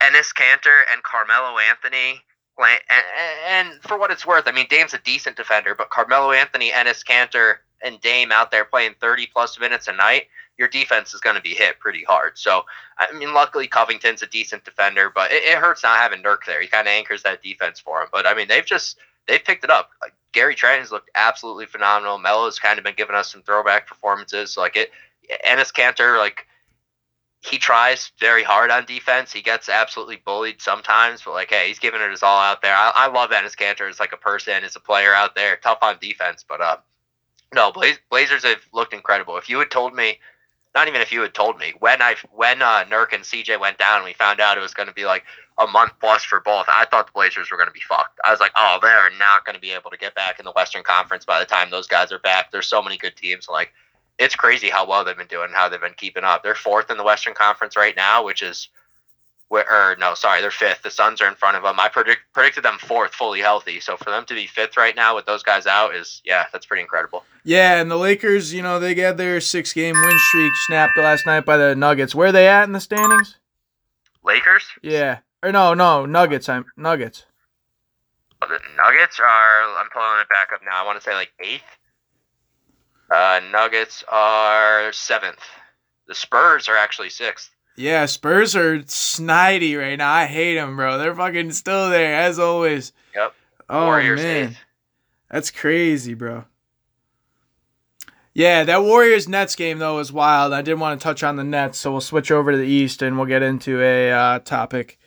[0.00, 2.20] Enes Kanter and Carmelo Anthony.
[2.58, 3.04] And,
[3.48, 7.04] and for what it's worth, I mean, Dame's a decent defender, but Carmelo Anthony, Enes
[7.04, 10.26] Kanter, and Dame out there playing 30 plus minutes a night,
[10.58, 12.38] your defense is going to be hit pretty hard.
[12.38, 12.64] So,
[12.98, 16.60] I mean, luckily Covington's a decent defender, but it, it hurts not having Nurk there.
[16.60, 18.08] He kind of anchors that defense for him.
[18.12, 19.90] But I mean, they've just they've picked it up.
[20.00, 22.18] Like Gary Trent has looked absolutely phenomenal.
[22.18, 24.56] Melo's kind of been giving us some throwback performances.
[24.56, 24.90] Like it,
[25.46, 26.46] Enes Kanter, like
[27.40, 29.32] he tries very hard on defense.
[29.32, 32.74] He gets absolutely bullied sometimes, but like, hey, he's giving it his all out there.
[32.74, 35.78] I, I love Enes Kanter as like a person, as a player out there, tough
[35.82, 36.44] on defense.
[36.48, 36.76] But uh,
[37.52, 39.36] no, Blaz- Blazers have looked incredible.
[39.36, 40.18] If you had told me
[40.74, 43.78] not even if you had told me when I when uh, Nurk and CJ went
[43.78, 45.24] down, and we found out it was going to be like
[45.58, 46.64] a month plus for both.
[46.68, 48.18] I thought the Blazers were going to be fucked.
[48.24, 50.52] I was like, oh, they're not going to be able to get back in the
[50.52, 52.50] Western Conference by the time those guys are back.
[52.50, 53.48] There's so many good teams.
[53.48, 53.72] Like,
[54.18, 56.42] it's crazy how well they've been doing, how they've been keeping up.
[56.42, 58.68] They're fourth in the Western Conference right now, which is
[59.60, 60.82] or no, sorry, they're fifth.
[60.82, 61.78] The Suns are in front of them.
[61.78, 63.80] I predict, predicted them fourth, fully healthy.
[63.80, 66.66] So for them to be fifth right now with those guys out is, yeah, that's
[66.66, 67.24] pretty incredible.
[67.44, 71.26] Yeah, and the Lakers, you know, they got their six game win streak snapped last
[71.26, 72.14] night by the Nuggets.
[72.14, 73.36] Where are they at in the standings?
[74.24, 74.64] Lakers?
[74.82, 75.18] Yeah.
[75.42, 76.48] Or no, no, Nuggets.
[76.48, 77.26] I'm Nuggets.
[78.40, 79.62] Oh, the Nuggets are.
[79.76, 80.82] I'm pulling it back up now.
[80.82, 81.62] I want to say like eighth.
[83.10, 85.40] Uh, Nuggets are seventh.
[86.06, 87.50] The Spurs are actually sixth.
[87.76, 90.12] Yeah, Spurs are snidey right now.
[90.12, 90.98] I hate them, bro.
[90.98, 92.92] They're fucking still there as always.
[93.14, 93.34] Yep.
[93.70, 94.58] Oh Warriors man, eighth.
[95.30, 96.44] that's crazy, bro.
[98.34, 100.52] Yeah, that Warriors Nets game though was wild.
[100.52, 103.02] I didn't want to touch on the Nets, so we'll switch over to the East
[103.02, 104.98] and we'll get into a uh, topic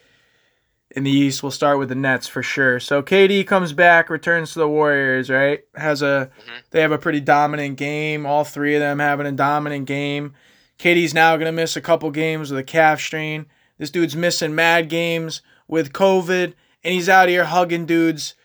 [0.92, 1.42] in the East.
[1.42, 2.80] We'll start with the Nets for sure.
[2.80, 5.30] So KD comes back, returns to the Warriors.
[5.30, 6.56] Right, has a mm-hmm.
[6.72, 8.26] they have a pretty dominant game.
[8.26, 10.34] All three of them having a dominant game.
[10.80, 13.46] KD's now going to miss a couple games with a calf strain.
[13.78, 18.36] This dude's missing mad games with COVID, and he's out here hugging dudes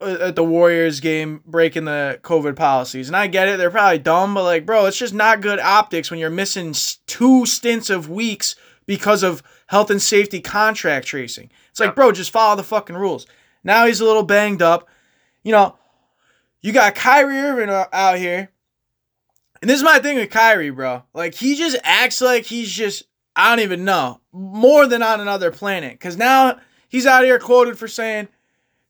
[0.00, 3.08] uh, at the Warriors game breaking the COVID policies.
[3.08, 6.10] And I get it, they're probably dumb, but like, bro, it's just not good optics
[6.10, 6.74] when you're missing
[7.06, 11.50] two stints of weeks because of health and safety contract tracing.
[11.70, 13.26] It's like, bro, just follow the fucking rules.
[13.62, 14.88] Now he's a little banged up.
[15.42, 15.78] You know,
[16.60, 18.50] you got Kyrie Irving out here.
[19.64, 21.04] And this is my thing with Kyrie, bro.
[21.14, 25.50] Like, he just acts like he's just, I don't even know, more than on another
[25.50, 25.92] planet.
[25.92, 26.58] Because now
[26.90, 28.28] he's out here quoted for saying,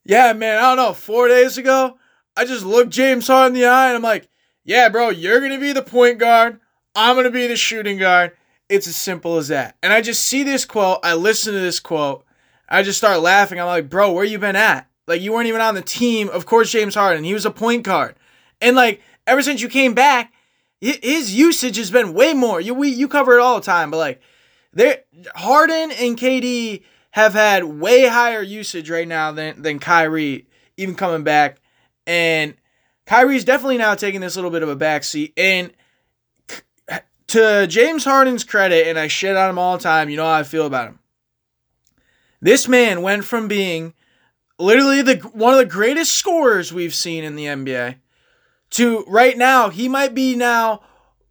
[0.02, 1.96] yeah, man, I don't know, four days ago,
[2.36, 4.28] I just looked James Harden in the eye and I'm like,
[4.64, 6.58] yeah, bro, you're to be the point guard.
[6.96, 8.32] I'm to be the shooting guard.
[8.68, 9.76] It's as simple as that.
[9.80, 10.98] And I just see this quote.
[11.04, 12.26] I listen to this quote.
[12.68, 13.60] I just start laughing.
[13.60, 14.88] I'm like, bro, where you been at?
[15.06, 16.28] Like, you weren't even on the team.
[16.30, 17.22] Of course, James Harden.
[17.22, 18.16] He was a point guard.
[18.60, 20.32] And like, ever since you came back,
[20.84, 22.60] his usage has been way more.
[22.60, 24.20] You we you cover it all the time, but like,
[24.72, 24.98] there
[25.34, 31.24] Harden and KD have had way higher usage right now than than Kyrie even coming
[31.24, 31.60] back,
[32.06, 32.54] and
[33.06, 35.32] Kyrie's definitely now taking this little bit of a backseat.
[35.36, 35.72] And
[37.28, 40.32] to James Harden's credit, and I shit on him all the time, you know how
[40.32, 40.98] I feel about him.
[42.42, 43.94] This man went from being
[44.58, 47.96] literally the one of the greatest scorers we've seen in the NBA
[48.74, 50.82] to right now he might be now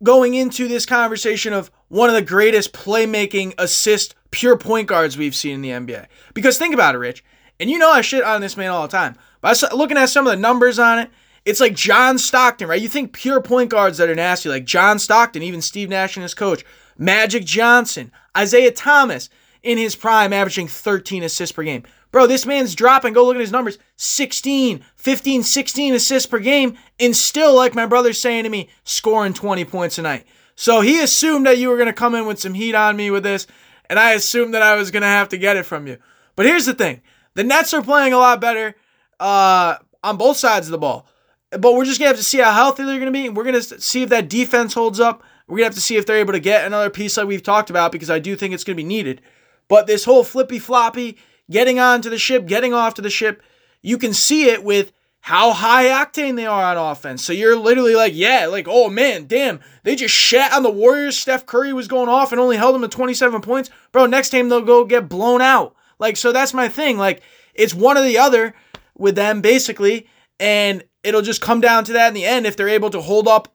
[0.02, 5.36] going into this conversation of one of the greatest playmaking assist pure point guards we've
[5.36, 6.08] seen in the NBA.
[6.34, 7.24] Because think about it, Rich,
[7.60, 9.16] and you know I shit on this man all the time.
[9.42, 11.10] But looking at some of the numbers on it,
[11.46, 12.82] it's like John Stockton, right?
[12.82, 16.24] You think pure point guards that are nasty, like John Stockton, even Steve Nash and
[16.24, 16.64] his coach,
[16.98, 19.30] Magic Johnson, Isiah Thomas
[19.62, 21.84] in his prime, averaging 13 assists per game.
[22.14, 26.78] Bro, this man's dropping, go look at his numbers 16, 15, 16 assists per game,
[26.98, 30.26] and still, like my brother's saying to me, scoring 20 points a night.
[30.56, 33.12] So he assumed that you were going to come in with some heat on me
[33.12, 33.48] with this
[33.94, 35.98] and I assumed that I was going to have to get it from you.
[36.36, 37.02] But here's the thing
[37.36, 38.76] the Nets are playing a lot better
[39.20, 41.08] uh, on both sides of the ball.
[41.52, 43.28] But we're just going to have to see how healthy they're going to be.
[43.28, 45.22] And we're going to see if that defense holds up.
[45.48, 47.44] We're going to have to see if they're able to get another piece like we've
[47.44, 49.22] talked about because I do think it's going to be needed.
[49.68, 51.18] But this whole flippy floppy,
[51.54, 53.42] getting onto the ship, getting off to the ship,
[53.82, 57.24] you can see it with how high octane they are on offense.
[57.24, 61.18] So you're literally like, yeah, like, oh man, damn, they just shat on the Warriors.
[61.18, 63.70] Steph Curry was going off and only held them to 27 points.
[63.94, 65.76] Bro, next time they'll go get blown out.
[66.00, 66.98] Like, so that's my thing.
[66.98, 67.22] Like,
[67.54, 68.54] it's one or the other
[68.98, 70.08] with them, basically.
[70.40, 73.28] And it'll just come down to that in the end if they're able to hold
[73.28, 73.54] up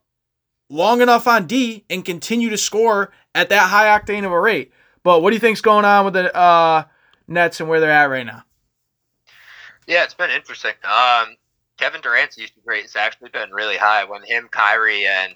[0.71, 4.73] long enough on D and continue to score at that high octane of a rate.
[5.03, 6.85] But what do you think's going on with the uh,
[7.29, 8.43] Nets and where they're at right now?
[9.87, 10.73] Yeah, it's been interesting.
[10.85, 11.37] Um,
[11.79, 15.35] Kevin Durant's usage rate has actually been really high when him, Kyrie, and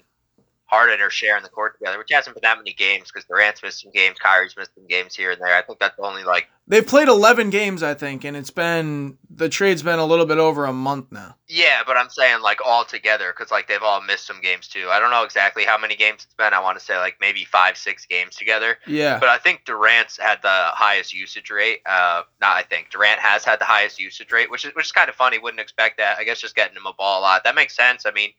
[0.65, 3.81] Harden are sharing the court together, which hasn't been that many games because Durant's missed
[3.81, 5.55] some games, Kyrie's missed some games here and there.
[5.55, 9.49] I think that's only like they've played eleven games, I think, and it's been the
[9.49, 11.35] trade's been a little bit over a month now.
[11.47, 14.87] Yeah, but I'm saying like all together because like they've all missed some games too.
[14.89, 16.53] I don't know exactly how many games it's been.
[16.53, 18.77] I want to say like maybe five, six games together.
[18.85, 21.79] Yeah, but I think Durant's had the highest usage rate.
[21.85, 24.91] Uh, not I think Durant has had the highest usage rate, which is which is
[24.91, 25.39] kind of funny.
[25.39, 26.17] Wouldn't expect that.
[26.19, 28.05] I guess just getting him a ball a lot that makes sense.
[28.05, 28.31] I mean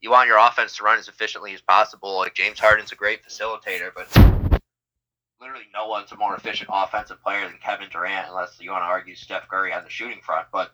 [0.00, 2.16] you want your offense to run as efficiently as possible.
[2.16, 4.49] Like James Harden's a great facilitator, but
[5.40, 8.86] literally no one's a more efficient offensive player than Kevin Durant, unless you want to
[8.86, 10.46] argue Steph Curry on the shooting front.
[10.52, 10.72] But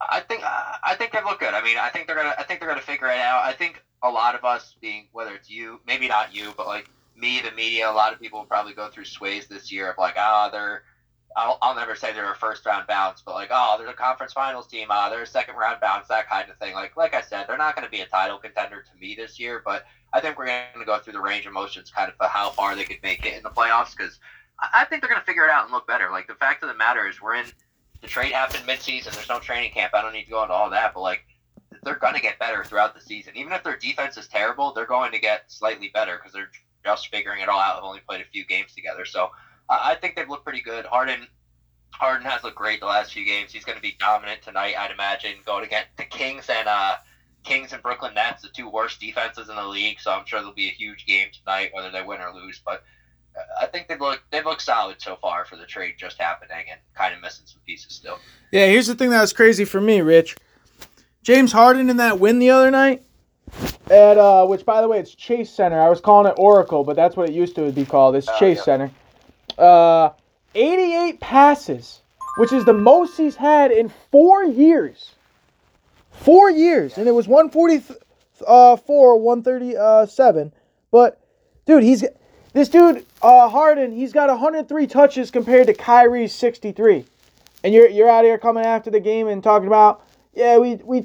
[0.00, 1.54] I think I think they look good.
[1.54, 3.44] I mean, I think they're gonna I think they're gonna figure it out.
[3.44, 6.88] I think a lot of us, being whether it's you, maybe not you, but like
[7.16, 9.98] me, the media, a lot of people will probably go through sways this year of
[9.98, 10.82] like, ah, oh, they're
[11.36, 14.32] I'll, I'll never say they're a first round bounce, but like, oh, they're a conference
[14.32, 16.74] finals team, uh, they're a second round bounce, that kind of thing.
[16.74, 19.38] Like, like I said, they're not going to be a title contender to me this
[19.38, 22.16] year, but I think we're going to go through the range of motions, kind of
[22.16, 24.18] for how far they could make it in the playoffs, because
[24.74, 26.10] I think they're going to figure it out and look better.
[26.10, 27.46] Like the fact of the matter is, we're in
[28.00, 29.12] the trade happened midseason.
[29.12, 29.92] There's no training camp.
[29.94, 31.22] I don't need to go into all that, but like
[31.82, 33.36] they're going to get better throughout the season.
[33.36, 36.50] Even if their defense is terrible, they're going to get slightly better because they're
[36.84, 37.76] just figuring it all out.
[37.76, 39.30] They've only played a few games together, so
[39.68, 40.86] I think they've looked pretty good.
[40.86, 41.26] Harden
[41.90, 43.52] Harden has looked great the last few games.
[43.52, 46.96] He's going to be dominant tonight, I'd imagine, going against the Kings and uh,
[47.42, 50.00] Kings and Brooklyn Nets, the two worst defenses in the league.
[50.00, 52.60] So I'm sure there'll be a huge game tonight, whether they win or lose.
[52.64, 52.82] But
[53.36, 56.64] uh, I think they look they look solid so far for the trade just happening,
[56.70, 58.18] and kind of missing some pieces still.
[58.52, 60.36] Yeah, here's the thing that was crazy for me, Rich.
[61.22, 63.02] James Harden in that win the other night
[63.90, 65.80] at uh, which by the way it's Chase Center.
[65.80, 68.16] I was calling it Oracle, but that's what it used to be called.
[68.16, 68.90] It's uh, Chase Center.
[69.58, 70.10] Uh,
[70.54, 72.00] 88 passes,
[72.38, 75.12] which is the most he's had in four years.
[76.10, 76.98] Four years.
[76.98, 77.96] And it was 144,
[78.46, 78.76] uh,
[79.16, 80.52] 137.
[80.90, 81.20] But,
[81.66, 82.04] dude, he's.
[82.52, 87.04] This dude, uh, Harden, he's got 103 touches compared to Kyrie's 63.
[87.64, 91.04] and you're you're out here coming after the game and talking about, yeah, we we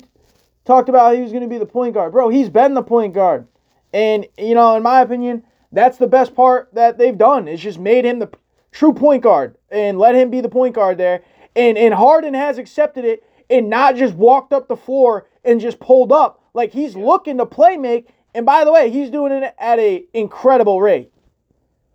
[0.64, 2.30] talked about he was going to be the point guard, bro.
[2.30, 3.48] He's been the point guard,
[3.92, 7.48] and you know, in my opinion, that's the best part that they've done.
[7.48, 8.30] Is just made him the
[8.72, 11.24] true point guard and let him be the point guard there.
[11.56, 15.80] And and Harden has accepted it and not just walked up the floor and just
[15.80, 16.42] pulled up.
[16.54, 18.10] Like he's looking to play make.
[18.34, 21.12] And by the way, he's doing it at a incredible rate.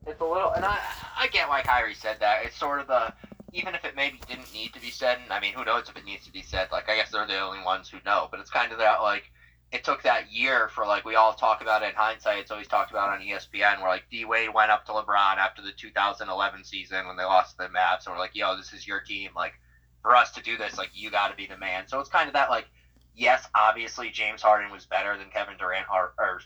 [0.06, 0.78] It's a little, and I
[1.18, 2.44] I get why Kyrie said that.
[2.44, 3.12] It's sort of the
[3.52, 5.18] even if it maybe didn't need to be said.
[5.22, 6.68] And I mean, who knows if it needs to be said?
[6.70, 8.28] Like I guess they're the only ones who know.
[8.30, 9.32] But it's kind of that like
[9.76, 12.38] it took that year for like we all talk about it in hindsight.
[12.38, 15.60] It's always talked about on ESPN where like D Wade went up to LeBron after
[15.60, 18.86] the 2011 season when they lost to the Mavs, and we're like, "Yo, this is
[18.86, 19.30] your team.
[19.36, 19.52] Like,
[20.00, 22.26] for us to do this, like, you got to be the man." So it's kind
[22.26, 22.66] of that like,
[23.14, 26.40] yes, obviously James Harden was better than Kevin Durant, or, or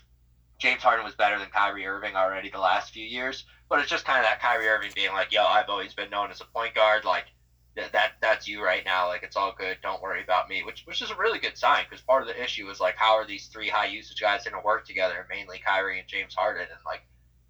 [0.59, 4.03] James Harden was better than Kyrie Irving already the last few years, but it's just
[4.03, 6.75] kind of that Kyrie Irving being like, "Yo, I've always been known as a point
[6.75, 7.05] guard.
[7.05, 7.27] Like,
[7.75, 9.07] that that's you right now.
[9.07, 9.77] Like it's all good.
[9.81, 10.63] Don't worry about me.
[10.63, 13.15] Which which is a really good sign because part of the issue is like how
[13.15, 15.25] are these three high usage guys going to work together?
[15.29, 16.63] Mainly Kyrie and James Harden.
[16.63, 17.03] And like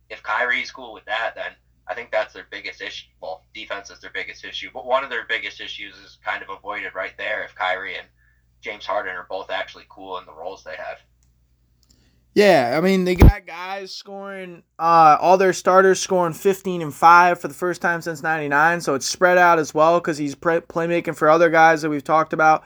[0.10, 1.52] if Kyrie's cool with that, then
[1.88, 3.08] I think that's their biggest issue.
[3.20, 6.50] Well, defense is their biggest issue, but one of their biggest issues is kind of
[6.50, 8.08] avoided right there if Kyrie and
[8.62, 11.00] James Harden are both actually cool in the roles they have.
[12.34, 17.42] Yeah, I mean they got guys scoring uh, all their starters scoring 15 and 5
[17.42, 20.62] for the first time since 99, so it's spread out as well cuz he's pre-
[20.62, 22.64] playmaking for other guys that we've talked about,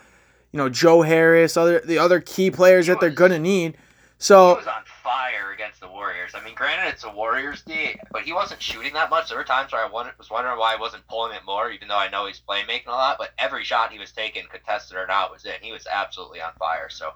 [0.52, 3.78] you know, Joe Harris, other the other key players that they're going to need.
[4.18, 6.32] So He was on fire against the Warriors.
[6.36, 9.30] I mean, granted it's a Warriors D, but he wasn't shooting that much.
[9.30, 11.98] There were times where I was wondering why he wasn't pulling it more even though
[11.98, 15.32] I know he's playmaking a lot, but every shot he was taking contested or not
[15.32, 15.54] was in.
[15.62, 16.88] He was absolutely on fire.
[16.90, 17.12] So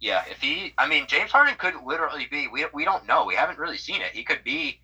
[0.00, 2.48] yeah, if he, I mean, James Harden could literally be.
[2.48, 3.24] We we don't know.
[3.24, 4.12] We haven't really seen it.
[4.12, 4.80] He could be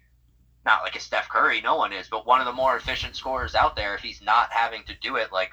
[0.65, 1.61] not like a Steph Curry.
[1.61, 3.95] No one is, but one of the more efficient scorers out there.
[3.95, 5.51] If he's not having to do it like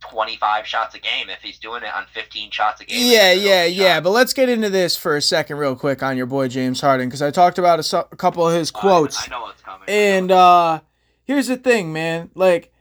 [0.00, 3.10] 25 shots a game if he's doing it on 15 shots a game.
[3.10, 4.00] Yeah, yeah, yeah.
[4.00, 7.08] But let's get into this for a second, real quick, on your boy James Harden,
[7.08, 9.22] because I talked about a, a, couple of his quotes.
[9.22, 9.88] I, I know what's coming.
[9.88, 10.80] And uh,
[11.24, 12.30] here's the thing, man.
[12.34, 12.72] Like,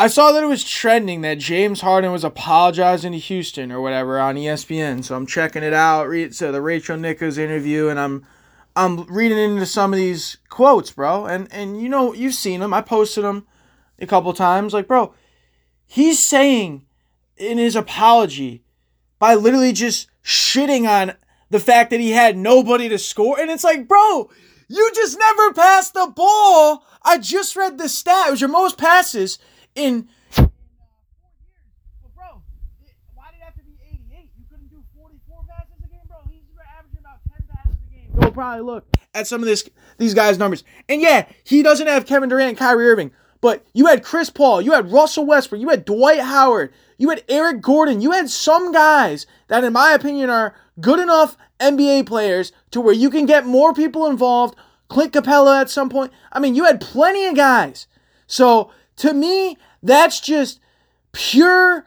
[0.00, 4.18] I saw that it was trending that James Harden was apologizing to Houston or whatever
[4.18, 5.04] on ESPN.
[5.04, 6.08] So I'm checking it out.
[6.08, 8.26] Read so the Rachel Nichols interview, and I'm
[8.74, 11.26] I'm reading into some of these quotes, bro.
[11.26, 12.72] And and you know you've seen them.
[12.72, 13.46] I posted them
[13.98, 14.72] a couple times.
[14.72, 15.12] Like, bro,
[15.84, 16.86] he's saying
[17.36, 18.64] in his apology
[19.18, 21.14] by literally just shitting on
[21.50, 24.30] the fact that he had nobody to score, and it's like, bro,
[24.66, 26.86] you just never passed the ball.
[27.02, 28.28] I just read the stat.
[28.28, 29.38] It was your most passes
[29.74, 31.68] in uh, four years.
[32.02, 32.42] But bro,
[33.14, 34.30] why did it have to be 88?
[34.38, 36.18] You couldn't do 44 passes a game, bro.
[36.30, 36.42] He's
[36.78, 38.08] averaging about 10 passes a game.
[38.20, 40.64] Go probably look at some of this these guys' numbers.
[40.88, 43.12] And yeah, he doesn't have Kevin Durant and Kyrie Irving.
[43.40, 47.24] But you had Chris Paul, you had Russell Westbrook, you had Dwight Howard, you had
[47.26, 52.52] Eric Gordon, you had some guys that, in my opinion, are good enough NBA players
[52.70, 54.56] to where you can get more people involved.
[54.88, 56.12] Clint Capela at some point.
[56.32, 57.86] I mean, you had plenty of guys.
[58.26, 60.60] So to me, that's just
[61.12, 61.86] pure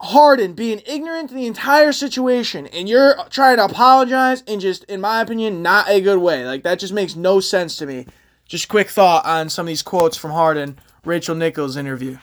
[0.00, 5.00] Harden being ignorant to the entire situation, and you're trying to apologize in just, in
[5.00, 6.44] my opinion, not a good way.
[6.44, 8.06] Like that just makes no sense to me.
[8.44, 12.18] Just quick thought on some of these quotes from Harden, Rachel Nichols interview.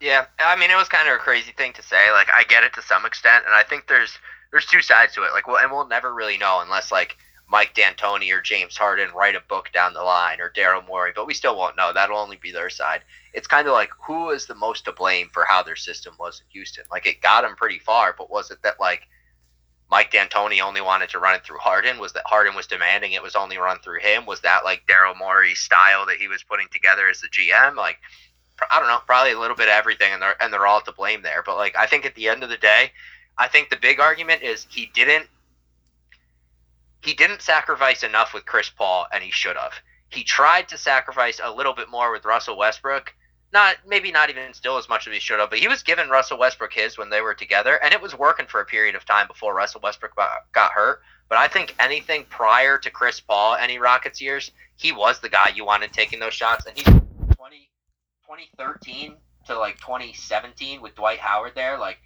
[0.00, 2.10] Yeah, I mean it was kind of a crazy thing to say.
[2.12, 4.18] Like I get it to some extent, and I think there's
[4.50, 5.32] there's two sides to it.
[5.32, 7.16] Like well, and we'll never really know unless like
[7.50, 11.26] Mike D'Antoni or James Harden write a book down the line or Daryl Morey, but
[11.26, 11.92] we still won't know.
[11.92, 13.00] That'll only be their side.
[13.32, 16.40] It's kind of like who is the most to blame for how their system was
[16.40, 16.84] in Houston?
[16.90, 19.08] Like it got them pretty far, but was it that like
[19.90, 21.98] Mike D'Antoni only wanted to run it through Harden?
[21.98, 24.26] Was that Harden was demanding it was only run through him?
[24.26, 27.76] Was that like Daryl Morey's style that he was putting together as the GM?
[27.76, 27.98] Like
[28.70, 30.92] I don't know, probably a little bit of everything, and they're and they're all to
[30.92, 31.42] blame there.
[31.46, 32.92] But like I think at the end of the day,
[33.38, 35.28] I think the big argument is he didn't
[37.02, 39.72] he didn't sacrifice enough with Chris Paul, and he should have.
[40.10, 43.14] He tried to sacrifice a little bit more with Russell Westbrook.
[43.52, 46.08] Not maybe not even still as much as he should have, but he was giving
[46.10, 49.06] Russell Westbrook his when they were together, and it was working for a period of
[49.06, 50.14] time before Russell Westbrook
[50.52, 51.00] got hurt.
[51.28, 55.52] But I think anything prior to Chris Paul, any Rockets years, he was the guy
[55.54, 57.70] you wanted taking those shots, and he's 20,
[58.26, 61.98] 2013 to like 2017 with Dwight Howard there, like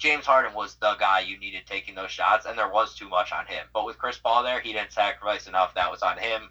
[0.00, 3.32] James Harden was the guy you needed taking those shots, and there was too much
[3.32, 3.66] on him.
[3.74, 5.74] But with Chris Paul there, he didn't sacrifice enough.
[5.74, 6.48] That was on him.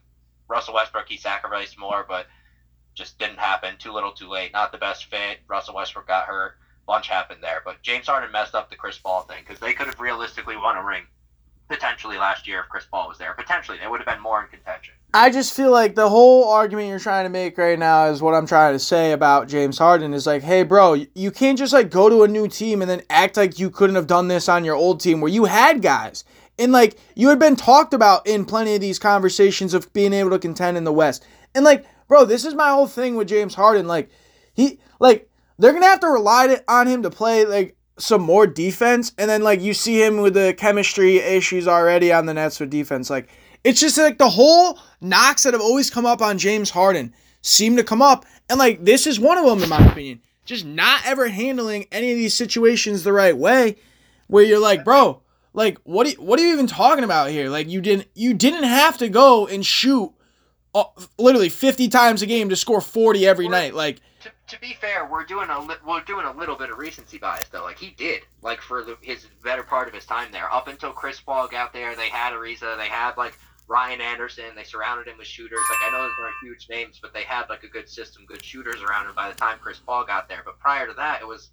[0.48, 2.28] Russell Westbrook, he sacrificed more, but
[2.94, 3.76] just didn't happen.
[3.80, 4.54] Too little, too late.
[4.54, 5.40] Not the best fit.
[5.48, 6.58] Russell Westbrook got hurt.
[6.86, 7.64] Bunch happened there.
[7.66, 10.78] But James Harden messed up the Chris Paul thing because they could have realistically won
[10.78, 11.08] a ring
[11.70, 13.34] potentially last year if Chris Paul was there.
[13.34, 14.96] Potentially, they would have been more in contention.
[15.14, 18.36] I just feel like the whole argument you're trying to make right now is what
[18.36, 21.90] I'm trying to say about James Harden is like, hey, bro, you can't just like
[21.90, 24.66] go to a new team and then act like you couldn't have done this on
[24.66, 26.26] your old team where you had guys.
[26.60, 30.30] And like you had been talked about in plenty of these conversations of being able
[30.32, 31.26] to contend in the West.
[31.56, 33.88] And like, bro, this is my whole thing with James Harden.
[33.88, 34.12] Like,
[34.54, 39.12] he like they're gonna have to rely on him to play like some more defense,
[39.18, 42.70] and then like you see him with the chemistry issues already on the Nets with
[42.70, 43.10] defense.
[43.10, 43.30] Like
[43.64, 47.76] it's just like the whole knocks that have always come up on James Harden seem
[47.76, 50.22] to come up, and like this is one of them in my opinion.
[50.46, 53.76] Just not ever handling any of these situations the right way,
[54.28, 55.22] where you're like, bro,
[55.54, 57.50] like what are you, what are you even talking about here?
[57.50, 60.12] Like you didn't you didn't have to go and shoot
[60.74, 60.86] uh,
[61.18, 63.74] literally 50 times a game to score 40 every night.
[63.74, 64.02] Like
[64.50, 67.48] to, be fair, we're doing a li- we're doing a little bit of recency bias
[67.50, 67.64] though.
[67.64, 70.92] Like he did, like for the, his better part of his time there, up until
[70.92, 73.38] Chris Paul got there, they had Ariza, they had like
[73.68, 75.60] Ryan Anderson, they surrounded him with shooters.
[75.70, 78.44] Like I know those aren't huge names, but they had like a good system, good
[78.44, 80.42] shooters around him by the time Chris Paul got there.
[80.44, 81.50] But prior to that, it was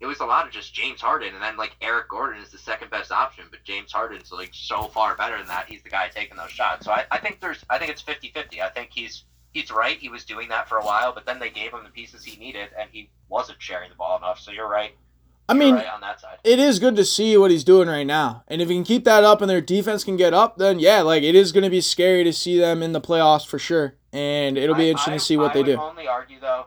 [0.00, 2.58] it was a lot of just James Harden, and then like Eric Gordon is the
[2.58, 5.68] second best option, but James Harden's like so far better than that.
[5.68, 6.86] He's the guy taking those shots.
[6.86, 8.60] So I, I think there's I think it's 50-50.
[8.60, 9.98] I think he's he's right.
[9.98, 12.38] He was doing that for a while, but then they gave him the pieces he
[12.38, 14.40] needed, and he wasn't sharing the ball enough.
[14.40, 14.94] So you're right.
[15.50, 16.38] I mean, right on that side.
[16.44, 19.04] it is good to see what he's doing right now, and if he can keep
[19.04, 21.70] that up and their defense can get up, then yeah, like it is going to
[21.70, 25.14] be scary to see them in the playoffs for sure, and it'll be I, interesting
[25.14, 25.80] I, to see what I they do.
[25.80, 26.66] Only argue though,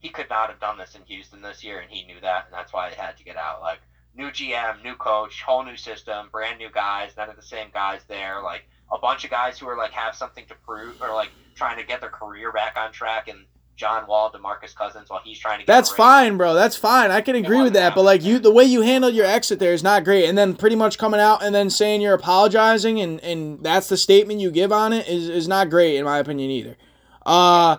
[0.00, 2.54] he could not have done this in Houston this year, and he knew that, and
[2.54, 3.60] that's why they had to get out.
[3.60, 3.78] Like
[4.16, 8.00] new GM, new coach, whole new system, brand new guys, none of the same guys
[8.08, 11.30] there, like a bunch of guys who are like have something to prove or like
[11.58, 13.40] trying to get their career back on track and
[13.76, 16.52] John Wall, DeMarcus Cousins while he's trying to That's fine, bro.
[16.52, 17.12] That's fine.
[17.12, 19.72] I can agree with that, but like you the way you handled your exit there
[19.72, 20.28] is not great.
[20.28, 23.96] And then pretty much coming out and then saying you're apologizing and and that's the
[23.96, 26.76] statement you give on it is is not great in my opinion either.
[27.24, 27.76] Uh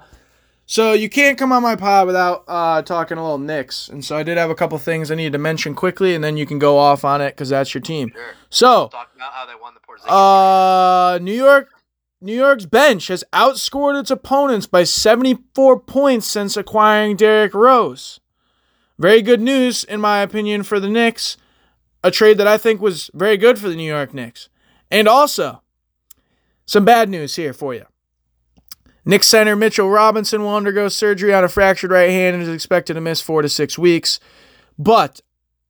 [0.65, 4.15] so you can't come on my pod without uh, talking a little Knicks, and so
[4.15, 6.59] I did have a couple things I needed to mention quickly, and then you can
[6.59, 8.11] go off on it because that's your team.
[8.13, 8.33] Sure.
[8.51, 11.15] So, talk about how they won the Porzingis.
[11.15, 11.71] Uh, New York,
[12.21, 18.19] New York's bench has outscored its opponents by 74 points since acquiring Derrick Rose.
[18.97, 21.37] Very good news, in my opinion, for the Knicks.
[22.03, 24.49] A trade that I think was very good for the New York Knicks,
[24.89, 25.61] and also
[26.65, 27.85] some bad news here for you.
[29.05, 32.93] Knicks center Mitchell Robinson will undergo surgery on a fractured right hand and is expected
[32.93, 34.19] to miss four to six weeks.
[34.77, 35.21] But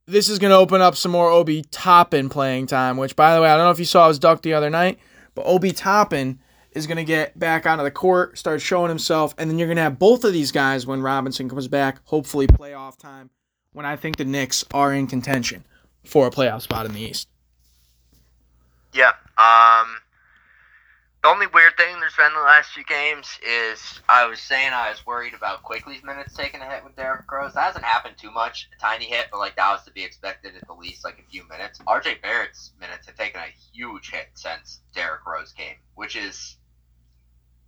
[0.06, 3.42] this is going to open up some more Obi Toppin playing time, which, by the
[3.42, 5.00] way, I don't know if you saw his duck the other night,
[5.40, 6.38] but Obi Toppin
[6.74, 9.78] is going to get back onto the court, start showing himself, and then you're going
[9.78, 13.30] to have both of these guys when Robinson comes back, hopefully playoff time,
[13.72, 15.64] when I think the Knicks are in contention
[16.04, 17.30] for a playoff spot in the East.
[18.94, 19.14] Yeah.
[19.38, 19.88] Um,
[21.22, 24.90] the only weird thing there's been the last few games is I was saying I
[24.90, 27.54] was worried about Quickley's minutes taking a hit with Derrick Rose.
[27.54, 30.56] That hasn't happened too much, a tiny hit, but like that was to be expected
[30.56, 31.80] at the least like a few minutes.
[31.80, 36.56] RJ Barrett's minutes have taken a huge hit since Derrick Rose came, which is,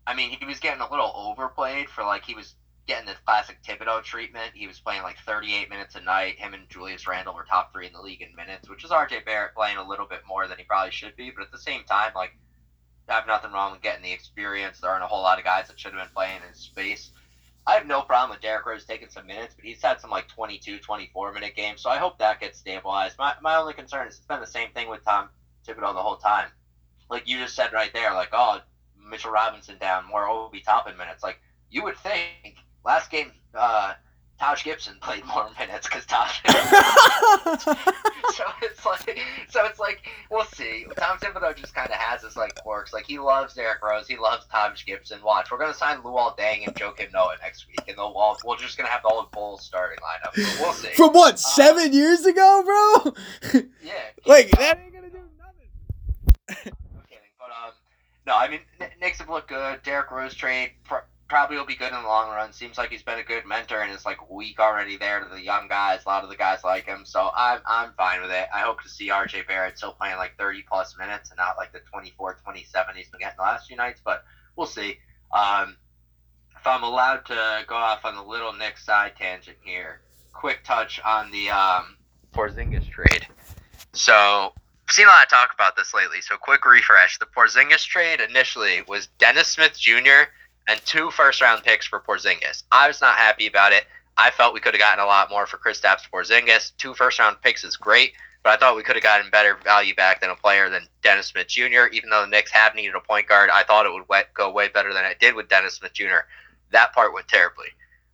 [0.08, 2.56] I mean, he was getting a little overplayed for like he was
[2.88, 4.52] getting the classic Thibodeau treatment.
[4.54, 6.39] He was playing like 38 minutes a night.
[6.39, 9.26] Him and Julius Randle were top three in the league in minutes, which is RJ
[9.26, 11.84] Barrett playing a little bit more than he probably should be, but at the same
[11.84, 12.32] time, like
[13.10, 14.80] I have nothing wrong with getting the experience.
[14.80, 17.12] There aren't a whole lot of guys that should have been playing in space.
[17.68, 20.28] I have no problem with Derrick Rose taking some minutes, but he's had some like
[20.28, 23.18] 22, 24 minute games, so I hope that gets stabilized.
[23.20, 25.30] My, my only concern is it's been the same thing with Tom
[25.68, 26.49] Thibodeau the whole time.
[27.10, 28.62] Like you just said right there, like, oh,
[29.10, 31.24] Mitchell Robinson down, more Obi Toppin minutes.
[31.24, 31.39] Like,
[31.70, 33.93] you would think last game, uh,
[34.42, 36.42] Taj Gibson played more minutes because Taj.
[37.54, 39.20] so it's like,
[39.50, 40.88] so it's like, we'll see.
[40.98, 42.92] Tom Thibodeau just kind of has this like quirks.
[42.92, 45.22] Like he loves Derrick Rose, he loves Taj Gibson.
[45.24, 48.58] Watch, we're gonna sign Luol Deng and Joakim Noah next week, and they'll all, we're
[48.58, 50.34] just gonna have the whole Bulls starting lineup.
[50.34, 50.89] So we'll see.
[50.96, 53.14] From what uh, seven years ago, bro?
[53.84, 53.92] yeah.
[54.26, 55.68] like that ain't gonna do nothing.
[56.50, 57.74] I'm kidding, but um,
[58.26, 58.62] no, I mean
[59.00, 59.84] Knicks have looked good.
[59.84, 60.72] Derrick Rose trade
[61.32, 62.52] probably will be good in the long run.
[62.52, 65.42] Seems like he's been a good mentor and is like weak already there to the
[65.42, 66.02] young guys.
[66.06, 68.48] A lot of the guys like him, so I'm I'm fine with it.
[68.54, 71.72] I hope to see RJ Barrett still playing like 30 plus minutes and not like
[71.72, 74.26] the 24, 27 he's been getting the last few nights, but
[74.58, 74.98] we'll see.
[75.32, 75.78] Um,
[76.60, 80.02] if I'm allowed to go off on the little Knick side tangent here,
[80.34, 81.96] quick touch on the um,
[82.34, 83.26] Porzingis trade.
[83.94, 84.52] So
[84.86, 86.20] I've seen a lot of talk about this lately.
[86.20, 90.28] So quick refresh: the Porzingis trade initially was Dennis Smith Jr
[90.68, 92.64] and two first round picks for Porzingis.
[92.72, 93.86] I was not happy about it.
[94.18, 96.74] I felt we could have gotten a lot more for Kristaps Porzingis.
[96.78, 99.95] Two first round picks is great, but I thought we could have gotten better value
[99.95, 101.88] back than a player than Dennis Smith Jr.
[101.91, 104.68] Even though the Knicks have needed a point guard, I thought it would go way
[104.68, 106.26] better than it did with Dennis Smith Jr.
[106.72, 107.68] That part went terribly.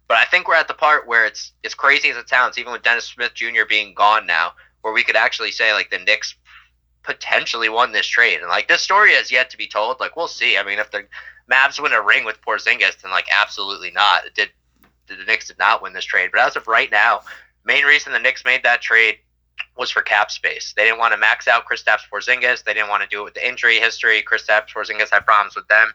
[0.07, 2.71] But I think we're at the part where it's as crazy as it sounds, even
[2.71, 3.65] with Dennis Smith Jr.
[3.67, 6.35] being gone now, where we could actually say like the Knicks
[7.03, 8.39] potentially won this trade.
[8.39, 9.99] And like this story has yet to be told.
[9.99, 10.57] Like we'll see.
[10.57, 11.05] I mean, if the
[11.51, 14.25] Mavs win a ring with Porzingis, then like absolutely not.
[14.25, 14.49] It did
[15.07, 16.31] the Knicks did not win this trade.
[16.33, 17.21] But as of right now,
[17.63, 19.19] main reason the Knicks made that trade
[19.77, 20.73] was for cap space.
[20.75, 22.63] They didn't want to max out Kristaps Porzingis.
[22.63, 24.23] They didn't want to do it with the injury history.
[24.23, 25.93] Kristaps Porzingis had problems with them.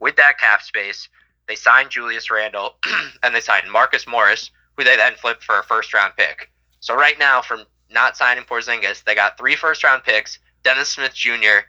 [0.00, 1.08] With that cap space,
[1.46, 2.76] they signed Julius Randle
[3.22, 6.50] and they signed Marcus Morris, who they then flipped for a first round pick.
[6.80, 11.14] So right now, from not signing Porzingis, they got three first round picks, Dennis Smith
[11.14, 11.66] Jr.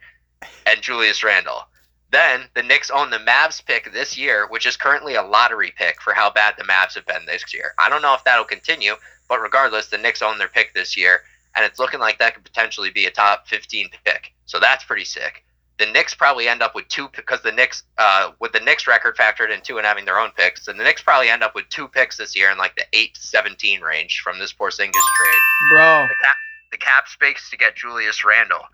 [0.65, 1.67] and Julius Randle.
[2.11, 6.01] Then the Knicks own the Mavs pick this year, which is currently a lottery pick
[6.01, 7.73] for how bad the Mavs have been this year.
[7.79, 8.95] I don't know if that'll continue,
[9.27, 11.21] but regardless, the Knicks own their pick this year,
[11.55, 14.33] and it's looking like that could potentially be a top 15 pick.
[14.45, 15.43] So that's pretty sick.
[15.77, 19.17] The Knicks probably end up with two because the Knicks, uh, with the Knicks record
[19.17, 21.67] factored in two and having their own picks, and the Knicks probably end up with
[21.67, 25.41] two picks this year in like the eight to 17 range from this Porzingis trade.
[25.71, 26.35] Bro, the cap,
[26.71, 28.65] the cap space to get Julius Randle.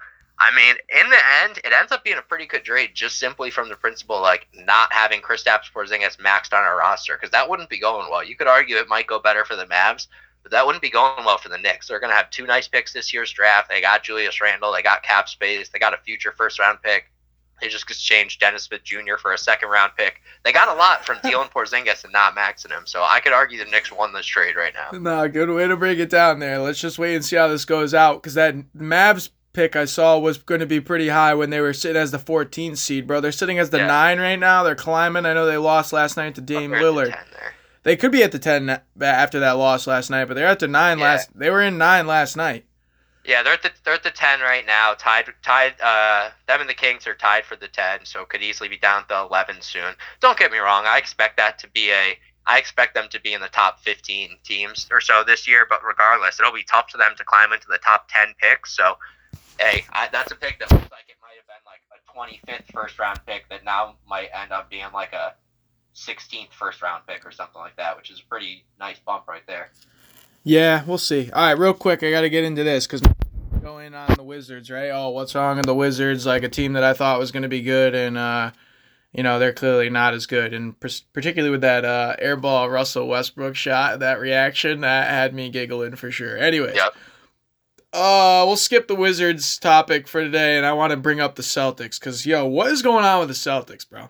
[0.42, 3.52] I mean, in the end, it ends up being a pretty good trade just simply
[3.52, 7.70] from the principle like not having Kristaps Porzingis maxed on our roster because that wouldn't
[7.70, 8.24] be going well.
[8.24, 10.08] You could argue it might go better for the Mavs,
[10.42, 11.88] but that wouldn't be going well for the Knicks.
[11.88, 13.70] They're going to have two nice picks this year's draft.
[13.70, 17.12] They got Julius Randle, they got cap space, they got a future first round pick.
[17.62, 19.18] They just exchanged Dennis Smith Jr.
[19.22, 20.20] for a second round pick.
[20.44, 22.88] They got a lot from dealing Porzingis and not maxing him.
[22.88, 24.98] So I could argue the Knicks won this trade right now.
[24.98, 26.58] Nah, good way to break it down there.
[26.58, 30.18] Let's just wait and see how this goes out because that Mavs pick I saw
[30.18, 33.20] was going to be pretty high when they were sitting as the 14th seed, bro.
[33.22, 33.88] They're sitting as the yeah.
[33.88, 34.64] nine right now.
[34.64, 35.26] They're climbing.
[35.26, 37.16] I know they lost last night to Dame Lillard.
[37.84, 40.68] They could be at the ten after that loss last night, but they're at the
[40.68, 41.06] nine yeah.
[41.06, 41.30] last.
[41.38, 42.66] They were in nine last night.
[43.26, 44.93] Yeah, they're at the they're at the ten right now.
[44.93, 45.80] Tied tied.
[45.82, 49.08] Uh, them and the Kings are tied for the ten, so could easily be down
[49.08, 49.93] to eleven soon.
[50.20, 50.86] Don't get me wrong.
[50.86, 52.18] I expect that to be a.
[52.47, 55.84] I expect them to be in the top fifteen teams or so this year, but
[55.86, 58.76] regardless, it'll be tough for them to climb into the top ten picks.
[58.76, 58.95] So,
[59.62, 62.39] hey, I, that's a pick that looks like it might have been like a twenty
[62.45, 65.36] fifth first round pick that now might end up being like a
[65.95, 69.45] 16th first round pick or something like that, which is a pretty nice bump right
[69.47, 69.70] there.
[70.43, 71.30] Yeah, we'll see.
[71.32, 73.01] All right, real quick, I got to get into this because
[73.62, 74.89] going on the Wizards, right?
[74.89, 76.26] Oh, what's wrong with the Wizards?
[76.26, 78.51] Like a team that I thought was going to be good, and uh,
[79.12, 80.53] you know they're clearly not as good.
[80.53, 85.95] And particularly with that uh, airball Russell Westbrook shot, that reaction that had me giggling
[85.95, 86.38] for sure.
[86.38, 86.95] Anyway, yep.
[87.94, 91.42] Uh, we'll skip the Wizards topic for today, and I want to bring up the
[91.42, 94.10] Celtics because yo, what is going on with the Celtics, bro?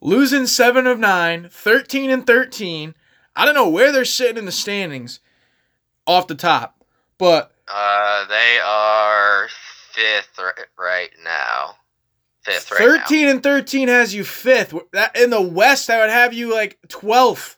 [0.00, 2.94] losing 7 of 9, 13 and 13.
[3.34, 5.20] I don't know where they're sitting in the standings
[6.06, 6.84] off the top,
[7.18, 9.48] but uh they are
[9.94, 11.76] 5th right now.
[12.46, 13.30] 5th right 13 now.
[13.32, 14.80] and 13 has you 5th.
[14.92, 17.56] That in the West I would have you like 12th.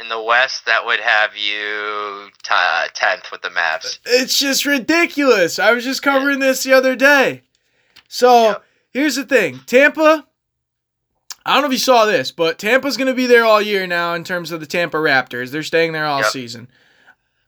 [0.00, 3.98] In the West, that would have you t- uh, 10th with the Mavs.
[4.06, 5.58] It's just ridiculous.
[5.58, 6.48] I was just covering yeah.
[6.48, 7.42] this the other day.
[8.06, 8.64] So yep.
[8.90, 10.26] here's the thing Tampa,
[11.44, 13.86] I don't know if you saw this, but Tampa's going to be there all year
[13.86, 15.50] now in terms of the Tampa Raptors.
[15.50, 16.30] They're staying there all yep.
[16.30, 16.68] season.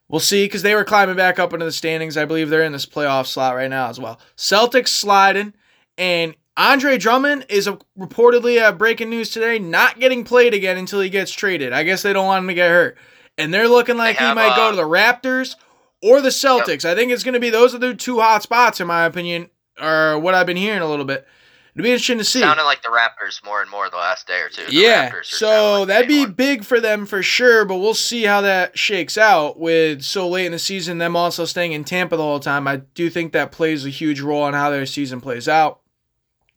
[0.07, 2.17] We'll see because they were climbing back up into the standings.
[2.17, 4.19] I believe they're in this playoff slot right now as well.
[4.35, 5.53] Celtics sliding,
[5.97, 11.01] and Andre Drummond is a, reportedly uh, breaking news today, not getting played again until
[11.01, 11.73] he gets traded.
[11.73, 12.99] I guess they don't want him to get hurt,
[13.35, 15.55] and they're looking like have, he might uh, go to the Raptors
[16.03, 16.83] or the Celtics.
[16.83, 16.91] Yep.
[16.91, 19.49] I think it's going to be those are the two hot spots in my opinion,
[19.81, 21.25] or what I've been hearing a little bit.
[21.73, 22.41] It'd be interesting to see.
[22.41, 24.67] Sounding like the Raptors more and more the last day or two.
[24.67, 26.33] The yeah, so like that'd be one.
[26.33, 27.65] big for them for sure.
[27.65, 30.99] But we'll see how that shakes out with so late in the season.
[30.99, 32.67] Them also staying in Tampa the whole time.
[32.67, 35.80] I do think that plays a huge role on how their season plays out.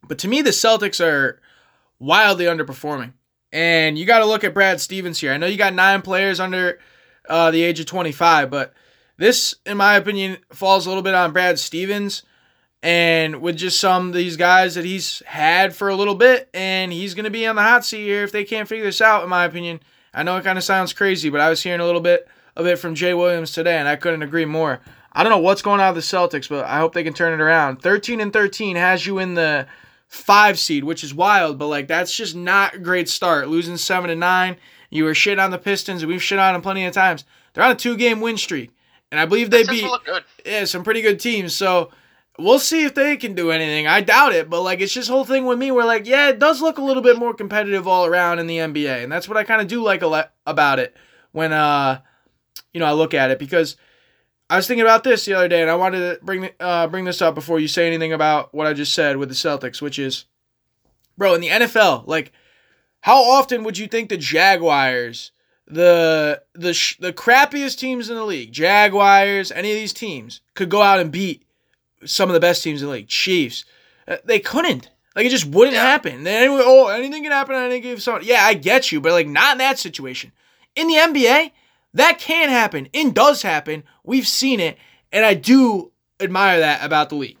[0.07, 1.41] But to me, the Celtics are
[1.99, 3.13] wildly underperforming.
[3.51, 5.31] And you got to look at Brad Stevens here.
[5.31, 6.79] I know you got nine players under
[7.29, 8.73] uh, the age of 25, but
[9.17, 12.23] this, in my opinion, falls a little bit on Brad Stevens
[12.83, 16.93] and with just some of these guys that he's had for a little bit, and
[16.93, 19.23] he's going to be on the hot seat here if they can't figure this out,
[19.23, 19.79] in my opinion.
[20.13, 22.67] I know it kind of sounds crazy, but I was hearing a little bit of
[22.67, 24.81] it from Jay Williams today, and I couldn't agree more.
[25.11, 27.33] I don't know what's going on with the Celtics, but I hope they can turn
[27.33, 27.81] it around.
[27.81, 29.65] 13 and 13 has you in the
[30.07, 33.47] five seed, which is wild, but like that's just not a great start.
[33.47, 34.57] Losing seven to nine,
[34.89, 37.25] you were shit on the Pistons, and we've shit on them plenty of times.
[37.53, 38.71] They're on a two game win streak,
[39.11, 39.89] and I believe they beat
[40.45, 41.55] yeah some pretty good teams.
[41.55, 41.91] So
[42.37, 43.87] We'll see if they can do anything.
[43.87, 46.39] I doubt it, but like it's just whole thing with me where like yeah, it
[46.39, 49.37] does look a little bit more competitive all around in the NBA, and that's what
[49.37, 50.95] I kind of do like a about it
[51.31, 52.01] when uh
[52.73, 53.77] you know I look at it because
[54.49, 57.05] I was thinking about this the other day, and I wanted to bring uh, bring
[57.05, 59.97] this up before you say anything about what I just said with the Celtics, which
[59.97, 60.25] is,
[61.17, 62.31] bro, in the NFL, like,
[63.01, 65.31] how often would you think the Jaguars,
[65.67, 70.69] the the sh- the crappiest teams in the league, Jaguars, any of these teams, could
[70.69, 71.43] go out and beat
[72.05, 73.65] some of the best teams in the league, Chiefs?
[74.07, 74.89] Uh, they couldn't.
[75.15, 75.81] Like it just wouldn't Yeah.
[75.83, 76.23] happen.
[76.23, 78.27] Then anyway, oh, anything can happen on any given Sunday.
[78.27, 80.31] Yeah, I get you, but like not in that situation.
[80.75, 81.51] In the NBA,
[81.95, 82.89] that can happen.
[82.93, 83.83] It does happen.
[84.03, 84.77] We've seen it,
[85.11, 87.37] and I do admire that about the league.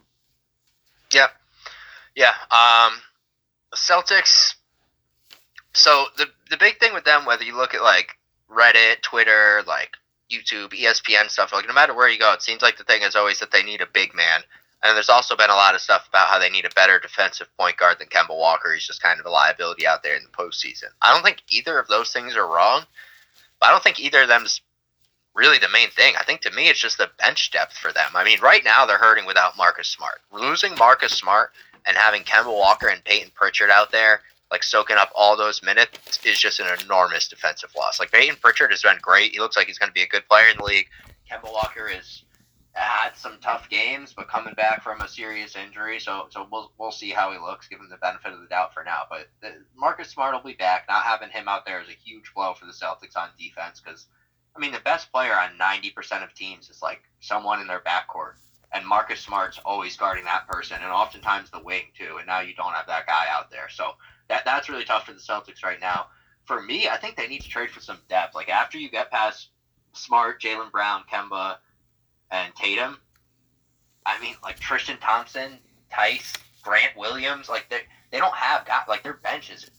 [1.13, 1.27] Yeah,
[2.15, 2.33] yeah.
[2.51, 2.93] Um,
[3.71, 4.55] the Celtics.
[5.73, 8.17] So the the big thing with them, whether you look at like
[8.49, 9.97] Reddit, Twitter, like
[10.31, 13.15] YouTube, ESPN stuff, like no matter where you go, it seems like the thing is
[13.15, 14.41] always that they need a big man.
[14.83, 17.47] And there's also been a lot of stuff about how they need a better defensive
[17.57, 18.73] point guard than Kemba Walker.
[18.73, 20.89] He's just kind of a liability out there in the postseason.
[21.01, 22.83] I don't think either of those things are wrong,
[23.61, 24.61] I don't think either of them's
[25.35, 26.13] really the main thing.
[26.19, 28.09] I think to me it's just the bench depth for them.
[28.15, 30.21] I mean, right now they're hurting without Marcus Smart.
[30.31, 31.51] Losing Marcus Smart
[31.85, 36.19] and having Kemba Walker and Payton Pritchard out there, like soaking up all those minutes,
[36.23, 37.99] is just an enormous defensive loss.
[37.99, 39.33] Like Payton Pritchard has been great.
[39.33, 40.87] He looks like he's going to be a good player in the league.
[41.29, 42.23] Kemba Walker has
[42.75, 46.91] had some tough games, but coming back from a serious injury, so so we'll we'll
[46.91, 47.67] see how he looks.
[47.67, 49.03] Give him the benefit of the doubt for now.
[49.09, 50.85] But the, Marcus Smart will be back.
[50.89, 54.07] Not having him out there is a huge blow for the Celtics on defense because
[54.55, 58.33] I mean, the best player on 90% of teams is like someone in their backcourt.
[58.73, 62.17] And Marcus Smart's always guarding that person, and oftentimes the wing too.
[62.17, 63.69] And now you don't have that guy out there.
[63.69, 63.91] So
[64.27, 66.07] that that's really tough for the Celtics right now.
[66.45, 68.35] For me, I think they need to trade for some depth.
[68.35, 69.49] Like after you get past
[69.93, 71.57] Smart, Jaylen Brown, Kemba,
[72.31, 72.97] and Tatum,
[74.05, 75.59] I mean, like Tristan Thompson,
[75.91, 79.69] Tice, Grant Williams, like they they don't have got like their bench is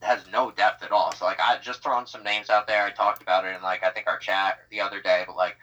[0.00, 1.12] has no depth at all.
[1.14, 2.84] So like I just throwing some names out there.
[2.84, 5.56] I talked about it in like I think our chat the other day, but like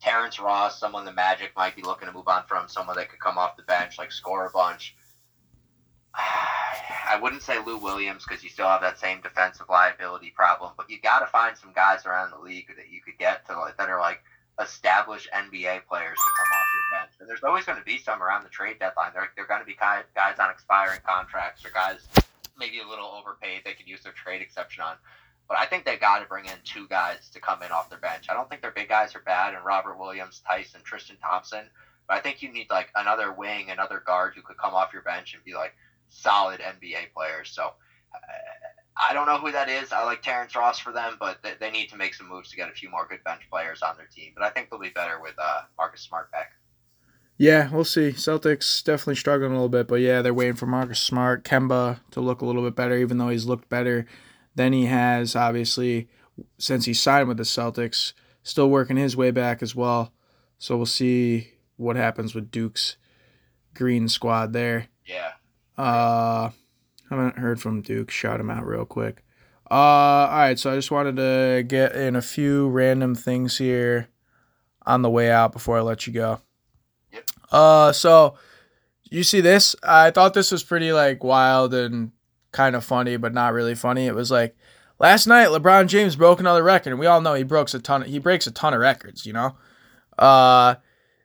[0.00, 3.20] Terrence Ross, someone the Magic might be looking to move on from, someone that could
[3.20, 4.94] come off the bench, like score a bunch.
[6.14, 10.90] I wouldn't say Lou Williams because you still have that same defensive liability problem, but
[10.90, 13.88] you got to find some guys around the league that you could get to that
[13.88, 14.22] are like
[14.60, 17.12] established NBA players to come off your bench.
[17.20, 19.10] And there's always going to be some around the trade deadline.
[19.12, 22.08] They're, they're going to be guys, guys on expiring contracts or guys
[22.58, 24.96] maybe a little overpaid they could use their trade exception on.
[25.48, 28.00] But I think they got to bring in two guys to come in off their
[28.00, 28.26] bench.
[28.28, 31.70] I don't think their big guys are bad, and Robert Williams, Tyson, Tristan Thompson.
[32.08, 35.02] But I think you need like another wing, another guard who could come off your
[35.02, 35.74] bench and be like
[36.08, 37.50] solid NBA players.
[37.50, 38.18] So uh,
[38.96, 39.92] I don't know who that is.
[39.92, 42.56] I like Terrence Ross for them, but they, they need to make some moves to
[42.56, 44.32] get a few more good bench players on their team.
[44.34, 46.52] But I think they'll be better with uh, Marcus Smart back.
[47.38, 48.12] Yeah, we'll see.
[48.12, 52.20] Celtics definitely struggling a little bit, but yeah, they're waiting for Marcus Smart, Kemba to
[52.20, 54.06] look a little bit better, even though he's looked better
[54.54, 56.08] than he has, obviously,
[56.58, 58.14] since he signed with the Celtics.
[58.42, 60.12] Still working his way back as well.
[60.56, 62.96] So we'll see what happens with Duke's
[63.74, 64.86] green squad there.
[65.04, 65.32] Yeah.
[65.76, 66.50] Uh,
[67.10, 68.10] haven't heard from Duke.
[68.10, 69.22] Shout him out real quick.
[69.70, 70.58] Uh, all right.
[70.58, 74.08] So I just wanted to get in a few random things here
[74.86, 76.40] on the way out before I let you go.
[77.12, 77.30] Yep.
[77.50, 78.36] Uh, so
[79.10, 79.74] you see this?
[79.82, 82.12] I thought this was pretty like wild and
[82.52, 84.06] kind of funny, but not really funny.
[84.06, 84.56] It was like
[84.98, 88.02] last night LeBron James broke another record, and we all know he breaks a ton.
[88.02, 89.26] Of, he breaks a ton of records.
[89.26, 89.56] You know.
[90.18, 90.76] Uh,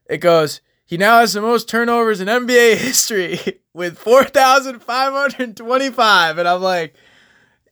[0.08, 0.62] it goes.
[0.92, 6.38] He now has the most turnovers in NBA history with 4,525.
[6.38, 6.96] And I'm like,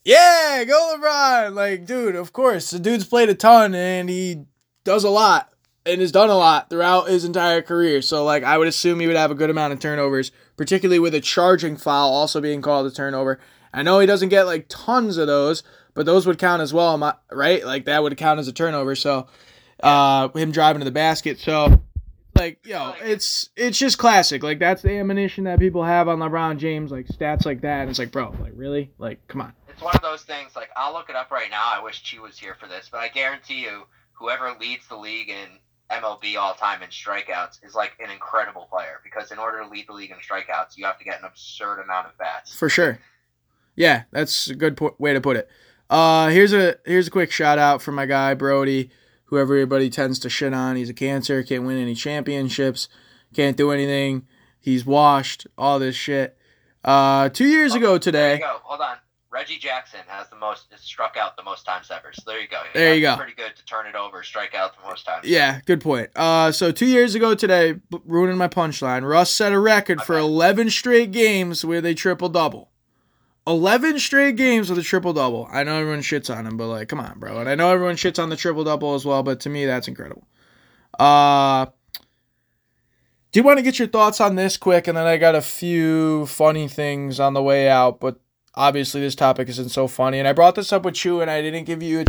[0.05, 1.53] yeah, go LeBron.
[1.53, 2.72] Like, dude, of course.
[2.72, 4.45] The dude's played a ton and he
[4.86, 5.51] does a lot
[5.86, 8.01] and has done a lot throughout his entire career.
[8.01, 11.13] So, like, I would assume he would have a good amount of turnovers, particularly with
[11.13, 13.41] a charging foul also being called a turnover.
[13.74, 15.63] I know he doesn't get like tons of those,
[15.93, 17.65] but those would count as well, right?
[17.65, 18.95] Like, that would count as a turnover.
[18.95, 19.28] So,
[19.84, 21.39] uh, him driving to the basket.
[21.39, 21.84] So,
[22.39, 24.41] like, yo, it's it's just classic.
[24.43, 27.81] Like, that's the ammunition that people have on LeBron James, like stats like that.
[27.81, 28.91] And it's like, bro, like, really?
[28.97, 29.53] Like, come on.
[29.69, 30.55] It's one of those things.
[30.55, 31.71] Like I'll look it up right now.
[31.73, 33.83] I wish Chi was here for this, but I guarantee you,
[34.13, 35.47] whoever leads the league in
[35.89, 39.87] MLB all time in strikeouts is like an incredible player because in order to lead
[39.87, 42.53] the league in strikeouts, you have to get an absurd amount of bats.
[42.53, 42.99] For sure.
[43.75, 45.49] Yeah, that's a good po- way to put it.
[45.89, 48.91] Uh, here's a here's a quick shout out for my guy Brodie,
[49.30, 50.75] who everybody tends to shit on.
[50.75, 52.89] He's a cancer, can't win any championships,
[53.34, 54.25] can't do anything.
[54.59, 56.38] He's washed, all this shit.
[56.84, 58.39] Uh, two years ago There you today.
[58.39, 58.57] go.
[58.63, 58.97] Hold on.
[59.32, 62.11] Reggie Jackson has the most struck out the most times ever.
[62.13, 62.61] So there you go.
[62.73, 63.15] There you go.
[63.15, 65.25] Pretty good to turn it over, strike out the most times.
[65.27, 66.09] Yeah, good point.
[66.15, 69.07] Uh, so two years ago today, b- ruining my punchline.
[69.07, 72.71] Russ set a record for 11 straight games where they triple double.
[73.50, 75.47] 11 straight games with a triple double.
[75.52, 77.39] I know everyone shits on him, but like, come on, bro.
[77.39, 79.88] And I know everyone shits on the triple double as well, but to me, that's
[79.88, 80.28] incredible.
[81.00, 81.66] Uh,
[83.32, 84.88] do you want to get your thoughts on this quick?
[84.88, 88.20] And then I got a few funny things on the way out, but
[88.54, 90.20] obviously this topic isn't so funny.
[90.20, 92.06] And I brought this up with you, and I didn't give you a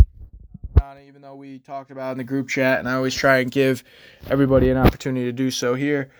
[1.21, 3.83] even though we talked about in the group chat, and I always try and give
[4.29, 6.11] everybody an opportunity to do so here.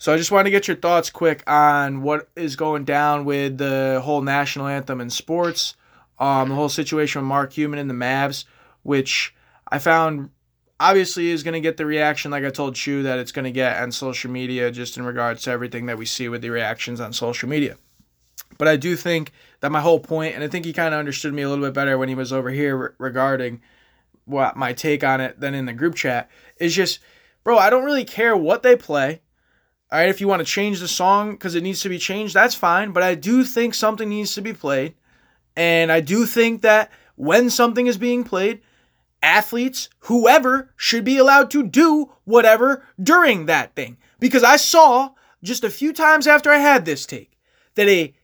[0.00, 3.58] So I just want to get your thoughts quick on what is going down with
[3.58, 5.74] the whole national anthem in sports,
[6.20, 8.44] um, the whole situation with Mark Cuban and the Mavs,
[8.84, 9.34] which
[9.66, 10.30] I found
[10.78, 13.50] obviously is going to get the reaction like I told Chu that it's going to
[13.50, 17.00] get on social media just in regards to everything that we see with the reactions
[17.00, 17.76] on social media.
[18.56, 21.34] But I do think that my whole point, and I think he kind of understood
[21.34, 23.62] me a little bit better when he was over here re- regarding
[24.26, 27.00] what my take on it than in the group chat, is just,
[27.42, 29.22] bro, I don't really care what they play.
[29.90, 32.34] All right, if you want to change the song because it needs to be changed,
[32.34, 32.92] that's fine.
[32.92, 34.94] But I do think something needs to be played.
[35.56, 38.60] And I do think that when something is being played,
[39.22, 43.96] athletes, whoever, should be allowed to do whatever during that thing.
[44.20, 45.12] Because I saw
[45.42, 47.38] just a few times after I had this take
[47.74, 48.14] that a,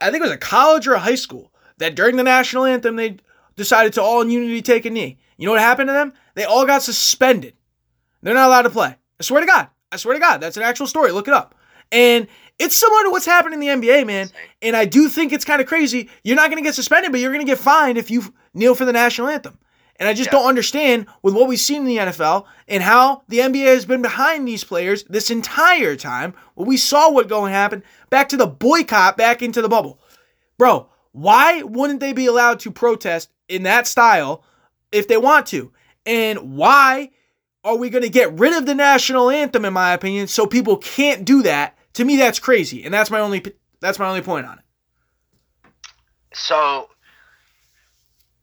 [0.00, 2.96] I think it was a college or a high school, that during the national anthem,
[2.96, 3.16] they
[3.56, 5.18] decided to all in unity take a knee.
[5.38, 6.12] You know what happened to them?
[6.34, 7.54] They all got suspended.
[8.22, 8.96] They're not allowed to play.
[9.18, 9.68] I swear to God.
[9.92, 10.40] I swear to God.
[10.40, 11.12] That's an actual story.
[11.12, 11.54] Look it up.
[11.92, 12.28] And
[12.58, 14.30] it's similar to what's happening in the NBA, man.
[14.62, 16.08] And I do think it's kind of crazy.
[16.22, 18.74] You're not going to get suspended, but you're going to get fined if you kneel
[18.74, 19.58] for the national anthem.
[19.96, 20.38] And I just Yeah.
[20.38, 24.00] don't understand with what we've seen in the NFL and how the NBA has been
[24.02, 26.32] behind these players this entire time.
[26.54, 29.98] When we saw what going happen back to the boycott, back into the bubble.
[30.56, 34.42] Bro, why wouldn't they be allowed to protest in that style
[34.92, 35.72] if they want to?
[36.06, 37.10] And why
[37.64, 40.76] are we going to get rid of the national anthem in my opinion so people
[40.76, 41.76] can't do that?
[41.94, 42.84] To me that's crazy.
[42.84, 43.42] And that's my only
[43.80, 44.64] that's my only point on it.
[46.32, 46.88] So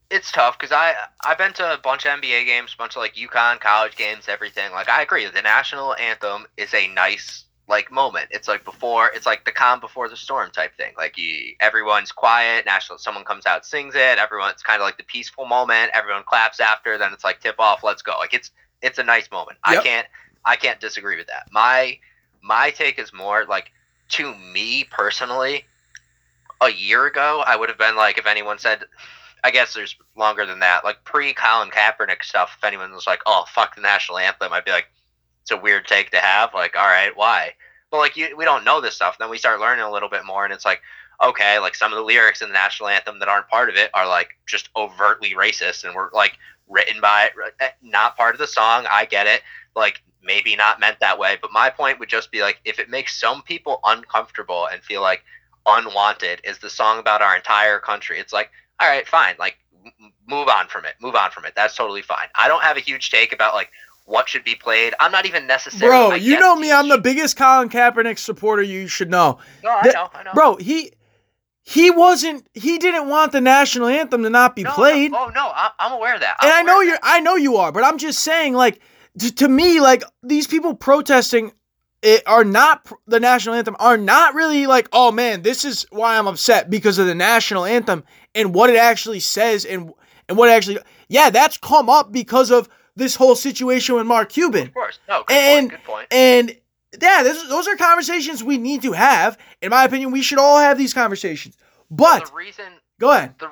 [0.09, 0.95] it's tough because I
[1.25, 4.25] I've been to a bunch of NBA games, a bunch of like UConn college games,
[4.27, 4.71] everything.
[4.71, 8.27] Like I agree, the national anthem is a nice like moment.
[8.31, 10.93] It's like before, it's like the calm before the storm type thing.
[10.97, 12.65] Like you, everyone's quiet.
[12.65, 14.17] National, someone comes out, sings it.
[14.17, 15.91] Everyone's kind of like the peaceful moment.
[15.93, 16.97] Everyone claps after.
[16.97, 17.83] Then it's like tip off.
[17.83, 18.13] Let's go.
[18.17, 18.51] Like it's
[18.81, 19.57] it's a nice moment.
[19.63, 20.07] I can't
[20.45, 21.47] I can't disagree with that.
[21.51, 21.99] My
[22.41, 23.71] my take is more like
[24.09, 25.65] to me personally.
[26.59, 28.83] A year ago, I would have been like, if anyone said,
[29.43, 30.83] I guess there's longer than that.
[30.83, 34.65] Like pre Colin Kaepernick stuff, if anyone was like, "Oh fuck the national anthem," I'd
[34.65, 34.87] be like,
[35.43, 37.53] "It's a weird take to have." Like, all right, why?
[37.91, 39.17] But like, you, we don't know this stuff.
[39.19, 40.81] Then we start learning a little bit more, and it's like,
[41.23, 43.91] okay, like some of the lyrics in the national anthem that aren't part of it
[43.93, 46.37] are like just overtly racist, and we're like
[46.67, 48.85] written by eh, not part of the song.
[48.89, 49.41] I get it.
[49.75, 52.89] Like maybe not meant that way, but my point would just be like, if it
[52.89, 55.23] makes some people uncomfortable and feel like
[55.65, 59.35] unwanted is the song about our entire country, it's like all right, fine.
[59.39, 60.95] Like, m- move on from it.
[61.01, 61.53] Move on from it.
[61.55, 62.27] That's totally fine.
[62.35, 63.69] I don't have a huge take about like
[64.05, 64.93] what should be played.
[64.99, 66.09] I'm not even necessarily.
[66.09, 69.39] Bro, you know me, I'm the biggest Colin Kaepernick supporter you should know.
[69.63, 70.09] No, I know.
[70.13, 70.33] I know.
[70.33, 70.93] Bro, he
[71.69, 75.11] he wasn't he didn't want the national anthem to not be no, played.
[75.11, 76.37] No, oh no, I, I'm aware of that.
[76.41, 78.79] and I'm I know you're I know you are, but I'm just saying like
[79.19, 81.51] t- to me like these people protesting
[82.01, 86.17] it are not the national anthem are not really like oh man this is why
[86.17, 89.91] I'm upset because of the national anthem and what it actually says and
[90.29, 90.77] and what it actually
[91.09, 94.29] yeah that's come up because of this whole situation with Mark.
[94.29, 94.99] Cuban Of course.
[95.09, 95.81] No, good And- point.
[95.83, 96.07] Good point.
[96.11, 96.55] and
[96.93, 100.59] yeah this, those are conversations we need to have in my opinion we should all
[100.59, 101.57] have these conversations
[101.89, 102.65] but the reason
[102.99, 103.49] go ahead the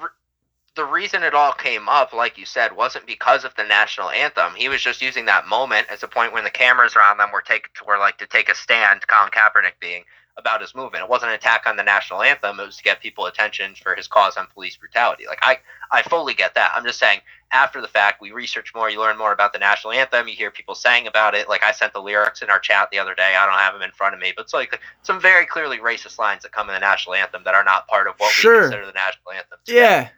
[0.75, 4.53] the reason it all came up, like you said, wasn't because of the national anthem.
[4.55, 7.41] He was just using that moment as a point when the cameras around them were
[7.41, 9.07] taken were like to take a stand.
[9.07, 10.03] Colin Kaepernick being
[10.37, 11.03] about his movement.
[11.03, 12.59] It wasn't an attack on the national anthem.
[12.59, 15.25] It was to get people attention for his cause on police brutality.
[15.27, 15.59] Like I,
[15.91, 16.71] I fully get that.
[16.75, 17.21] I'm just saying
[17.51, 20.27] after the fact, we research more, you learn more about the national anthem.
[20.27, 21.47] You hear people saying about it.
[21.49, 23.35] Like I sent the lyrics in our chat the other day.
[23.37, 26.19] I don't have them in front of me, but it's like some very clearly racist
[26.19, 28.55] lines that come in the national anthem that are not part of what Sure.
[28.55, 29.59] we consider the national anthem.
[29.65, 29.79] today.
[29.79, 30.09] yeah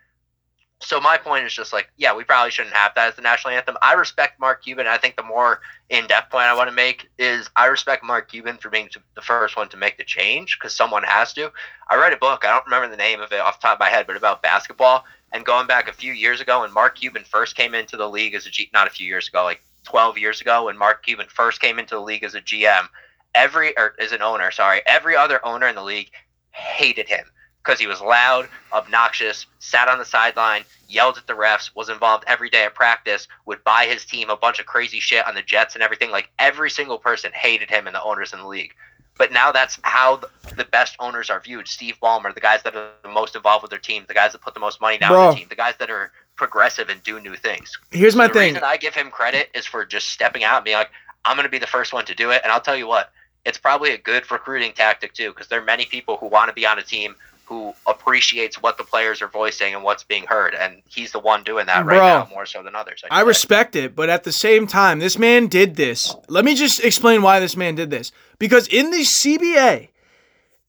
[0.80, 3.54] So my point is just like, yeah, we probably shouldn't have that as the national
[3.56, 3.78] anthem.
[3.82, 4.86] I respect Mark Cuban.
[4.86, 5.60] I think the more
[5.90, 9.58] in-depth point I want to make is I respect Mark Cuban for being the first
[9.58, 11.52] one to make the change because someone has to.
[11.90, 12.46] I read a book.
[12.46, 14.44] I don't remember the name of it off the top of my head, but about
[14.44, 15.04] basketball.
[15.32, 18.36] And going back a few years ago, when Mark Cuban first came into the league
[18.36, 21.28] as a G, not a few years ago, like 12 years ago, when Mark Cuban
[21.28, 22.88] first came into the league as a GM,
[23.34, 26.12] every or as an owner, sorry, every other owner in the league
[26.52, 27.26] hated him
[27.68, 32.24] because he was loud, obnoxious, sat on the sideline, yelled at the refs, was involved
[32.26, 35.42] every day at practice, would buy his team a bunch of crazy shit on the
[35.42, 36.10] Jets and everything.
[36.10, 38.74] Like every single person hated him and the owners in the league.
[39.18, 41.68] But now that's how the- the best owners are viewed.
[41.68, 44.40] Steve Ballmer, the guys that are the most involved with their team, the guys that
[44.42, 45.32] put the most money down on Bro.
[45.32, 47.78] the team, the guys that are progressive and do new things.
[47.92, 48.54] Here's So my the thing.
[48.54, 50.92] reason I give him credit is for just stepping out and being like,
[51.26, 52.42] I'm going to be the first one to do it.
[52.44, 53.12] And I'll tell you what,
[53.44, 56.54] it's probably a good recruiting tactic too, because there are many people who want to
[56.54, 57.16] be on a team
[57.48, 61.44] who appreciates what the players are voicing and what's being heard, and he's the one
[61.44, 63.04] doing that right now more so than others.
[63.10, 66.14] I'd I respect it, but at the same time, this man did this.
[66.28, 68.12] Let me just explain why this man did this.
[68.38, 69.88] Because in the CBA,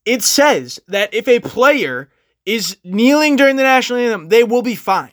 [0.04, 2.08] it says that if a player
[2.46, 5.12] is kneeling during the national anthem, they will be fined.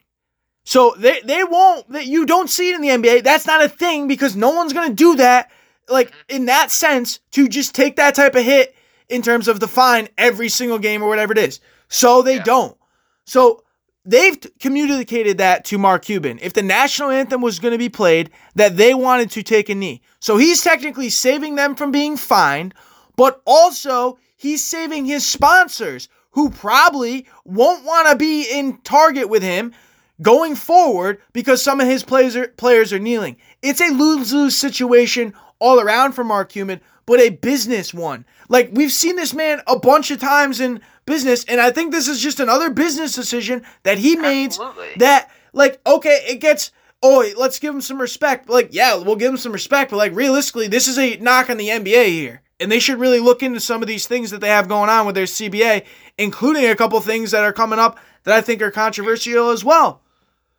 [0.66, 3.24] So they, they won't that you don't see it in the NBA.
[3.24, 5.52] That's not a thing because no one's gonna do that,
[5.90, 8.76] like in that sense, to just take that type of hit
[9.10, 11.60] in terms of the fine every single game or whatever it is.
[11.90, 12.44] So they Yeah.
[12.44, 12.78] don't.
[13.26, 13.64] So
[14.06, 16.40] they've communicated that to Mark Cuban.
[16.42, 19.76] If the national anthem was going to be played, that they wanted to take a
[19.76, 20.02] knee.
[20.20, 22.74] So he's technically saving them from being fined,
[23.16, 29.42] but also he's saving his sponsors who probably won't want to be in target with
[29.42, 29.74] him
[30.22, 33.38] going forward because some of his players are, players are kneeling.
[33.62, 38.26] It's a lose-lose situation all around for Mark Cuban, but a business one.
[38.50, 42.08] Like we've seen this man a bunch of times in business, and I think this
[42.08, 44.94] is just another business decision that he made Absolutely.
[44.98, 46.72] that like okay, it gets
[47.04, 48.50] oh, let's give him some respect.
[48.50, 51.58] Like, yeah, we'll give him some respect, but like realistically, this is a knock on
[51.58, 52.42] the NBA here.
[52.60, 55.06] And they should really look into some of these things that they have going on
[55.06, 55.86] with their CBA,
[56.18, 60.02] including a couple things that are coming up that I think are controversial as well.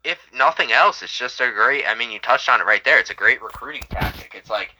[0.05, 1.85] if nothing else, it's just a great.
[1.87, 2.99] I mean, you touched on it right there.
[3.01, 4.35] It's a great recruiting tactic.
[4.37, 4.75] It's like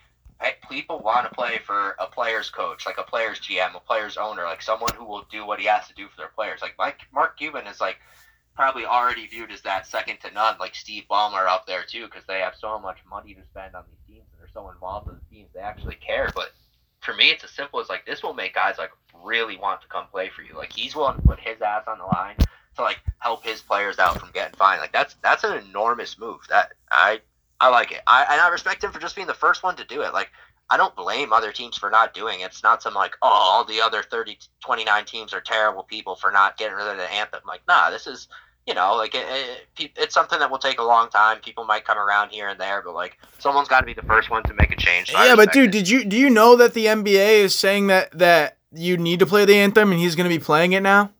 [0.69, 4.45] people want to play for a player's coach, like a player's GM, a player's owner,
[4.45, 6.61] like someone who will do what he has to do for their players.
[6.63, 7.97] Like Mike, Mark Cuban is like
[8.55, 12.25] probably already viewed as that second to none, like Steve Ballmer up there too, because
[12.27, 15.15] they have so much money to spend on these teams and they're so involved in
[15.15, 15.51] the teams.
[15.55, 16.31] They actually care.
[16.35, 16.53] But
[17.01, 18.91] for me, it's as simple as like this will make guys like
[19.23, 20.55] really want to come play for you.
[20.57, 22.37] Like he's willing to put his ass on the line
[22.77, 24.81] to like help his players out from getting fined.
[24.81, 26.41] Like that's that's an enormous move.
[26.49, 27.21] That I
[27.61, 28.01] I like it.
[28.07, 30.13] I and I respect him for just being the first one to do it.
[30.13, 30.31] Like
[30.69, 32.47] I don't blame other teams for not doing it.
[32.47, 36.31] It's not some like oh all the other 30 29 teams are terrible people for
[36.31, 37.41] not getting rid of the anthem.
[37.47, 38.29] Like nah, this is
[38.67, 39.27] you know like it,
[39.79, 41.39] it, it's something that will take a long time.
[41.41, 44.31] People might come around here and there, but like someone's got to be the first
[44.31, 45.11] one to make a change.
[45.11, 45.73] So yeah, but dude, it.
[45.73, 49.27] did you do you know that the NBA is saying that that you need to
[49.27, 51.11] play the anthem and he's going to be playing it now?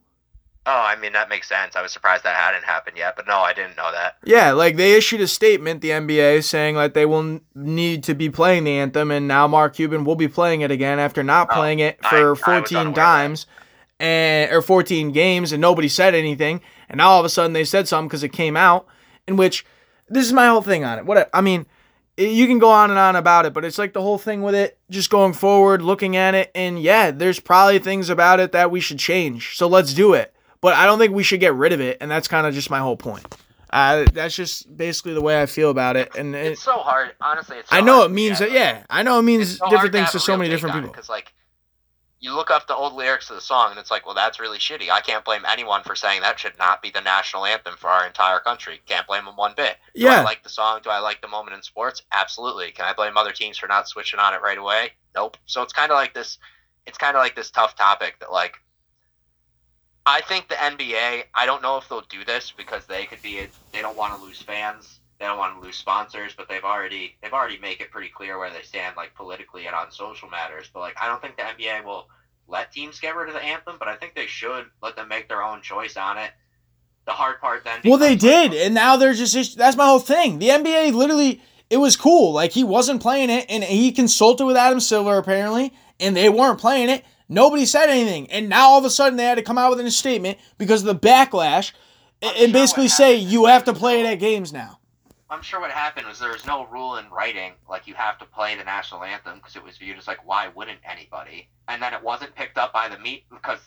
[0.69, 1.77] Oh, I mean that makes sense.
[1.77, 4.17] I was surprised that hadn't happened yet, but no, I didn't know that.
[4.25, 8.29] Yeah, like they issued a statement, the NBA, saying like they will need to be
[8.29, 11.55] playing the anthem, and now Mark Cuban will be playing it again after not Oh,
[11.55, 13.01] playing it I- I for 14 unaware of that.
[13.01, 13.47] times,
[13.99, 17.63] and or 14 games, and nobody said anything, and now all of a sudden they
[17.63, 18.87] said something because it came out,
[19.27, 19.65] in which
[20.09, 21.05] this is my whole thing on it.
[21.05, 21.65] What I mean,
[22.19, 24.41] i- you can go on and on about it, but it's like the whole thing
[24.41, 28.51] with it, just going forward, looking at it, and yeah, there's probably things about it
[28.51, 29.55] that we should change.
[29.57, 30.33] So let's do it.
[30.61, 32.69] But I don't think we should get rid of it, and that's kind of just
[32.69, 33.25] my whole point.
[33.69, 37.11] Uh, that's just basically the way I feel about it, and it, It's so hard,
[37.21, 37.57] honestly.
[37.57, 38.51] It's so I know hard it means that.
[38.51, 40.89] Yeah, I know it means different things to so many different people.
[40.89, 41.33] Because like,
[42.19, 44.57] you look up the old lyrics of the song, and it's like, well, that's really
[44.57, 44.89] shitty.
[44.89, 48.07] I can't blame anyone for saying that should not be the national anthem for our
[48.07, 48.79] entire country.
[48.85, 49.75] Can't blame them one bit.
[49.93, 50.21] Do Yeah.
[50.21, 50.79] I like the song?
[50.81, 52.01] Do I like the moment in sports?
[52.13, 52.71] Absolutely.
[52.71, 54.91] Can I blame other teams for not switching on it right away?
[55.13, 55.37] Nope.
[55.45, 56.39] So it's kind of like this.
[56.85, 58.55] It's kind of like this tough topic that like.
[60.07, 61.23] I think the NBA.
[61.35, 63.45] I don't know if they'll do this because they could be.
[63.73, 65.01] They don't want to lose fans.
[65.19, 68.39] They don't want to lose sponsors, but they've already they've already make it pretty clear
[68.39, 70.69] where they stand, like politically and on social matters.
[70.73, 72.07] But like, I don't think the NBA will
[72.47, 75.27] let teams get rid of the anthem, but I think they should let them make
[75.27, 76.31] their own choice on it.
[77.05, 77.81] The hard part then.
[77.83, 79.57] Well, they did, oh and now they're just.
[79.57, 80.39] That's my whole thing.
[80.39, 82.31] The NBA literally, it was cool.
[82.31, 86.59] Like he wasn't playing it, and he consulted with Adam Silver apparently, and they weren't
[86.59, 87.03] playing it.
[87.29, 89.85] Nobody said anything, and now all of a sudden they had to come out with
[89.85, 91.73] a statement because of the backlash,
[92.23, 94.79] I'm and sure basically say you have to play it at games now.
[95.29, 98.25] I'm sure what happened was there was no rule in writing like you have to
[98.25, 101.49] play the national anthem because it was viewed as like why wouldn't anybody?
[101.67, 103.59] And then it wasn't picked up by the meat because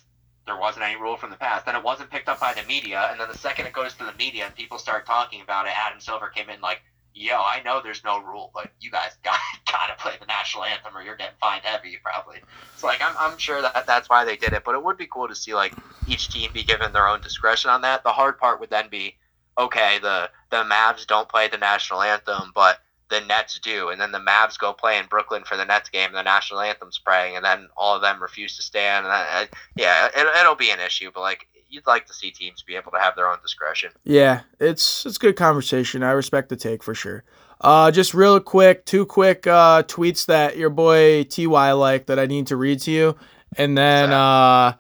[0.47, 1.67] there wasn't any rule from the past.
[1.67, 4.05] Then it wasn't picked up by the media, and then the second it goes to
[4.05, 6.81] the media and people start talking about it, Adam Silver came in like,
[7.15, 9.39] "Yo, I know there's no rule, but you guys got
[9.71, 12.39] gotta play the national anthem or you're getting fined heavy probably."
[12.73, 15.07] It's like I'm I'm sure that that's why they did it, but it would be
[15.07, 18.03] cool to see like each team be given their own discretion on that.
[18.05, 19.17] The hard part would then be
[19.59, 22.81] okay, the the Mavs don't play the national anthem, but
[23.11, 26.07] the Nets do, and then the Mavs go play in Brooklyn for the Nets game,
[26.09, 29.07] and the national anthem's playing, and then all of them refuse to stand.
[29.07, 32.77] And yeah, it, it'll be an issue, but like you'd like to see teams be
[32.77, 33.93] able to have their own discretion.
[34.05, 36.03] Yeah, it's it's good conversation.
[36.03, 37.25] I respect the take for sure.
[37.61, 42.27] Uh, just real quick, two quick uh, tweets that your boy Ty liked that I
[42.27, 43.17] need to read to you,
[43.57, 44.73] and then uh,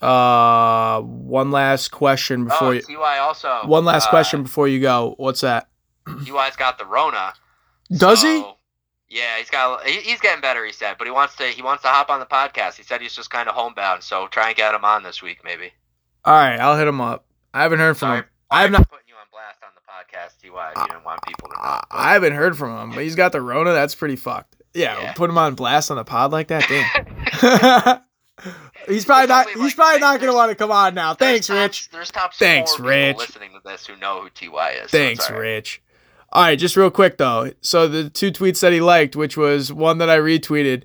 [0.00, 2.82] Uh, one last question before oh, you.
[2.82, 3.60] Ty also.
[3.64, 5.14] One last uh, question before you go.
[5.16, 5.68] What's that?
[6.06, 7.32] Ty's got the Rona.
[7.90, 8.44] Does he?
[9.08, 9.84] Yeah, he's got.
[9.86, 10.64] he- He's getting better.
[10.66, 11.44] He said, but he wants to.
[11.44, 12.74] He wants to hop on the podcast.
[12.76, 14.02] He said he's just kind of homebound.
[14.02, 15.72] So try and get him on this week, maybe.
[16.26, 17.24] All right, I'll hit him up.
[17.54, 18.24] I haven't heard from Sorry, him.
[18.50, 18.90] I have I'm not.
[18.90, 20.70] putting you on blast on the podcast, Ty.
[20.72, 21.60] If you didn't want people to know.
[21.62, 23.72] I I haven't heard from him, but he's got the Rona.
[23.72, 24.56] That's pretty fucked.
[24.74, 25.12] Yeah, Yeah.
[25.14, 26.66] put him on blast on the pod like that.
[26.68, 28.00] Damn.
[28.88, 29.48] he's probably not.
[29.48, 31.14] He's like, probably not gonna want to come on now.
[31.14, 31.90] Thanks, top- Rich.
[31.90, 33.16] There's top Thanks, Rich.
[33.18, 34.90] listening to this who know who Ty is.
[34.90, 35.38] Thanks, right.
[35.38, 35.82] Rich.
[36.32, 37.52] All right, just real quick though.
[37.62, 40.82] So the two tweets that he liked, which was one that I retweeted.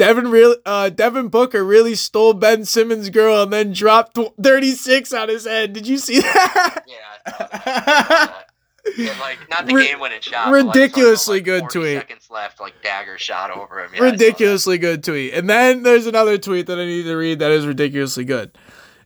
[0.00, 5.28] Devin real uh Devin Booker really stole Ben Simmons' girl and then dropped 36 on
[5.28, 5.74] his head.
[5.74, 6.84] Did you see that?
[6.86, 6.94] Yeah.
[7.26, 8.46] I saw that.
[8.96, 10.50] Yeah, like not the game winning shot.
[10.50, 11.98] but, like, ridiculously like good 40 tweet.
[11.98, 13.90] Seconds left, like dagger shot over him.
[13.92, 14.12] Yeah, I saw that.
[14.12, 15.34] ridiculously good tweet.
[15.34, 18.56] And then there's another tweet that I need to read that is ridiculously good.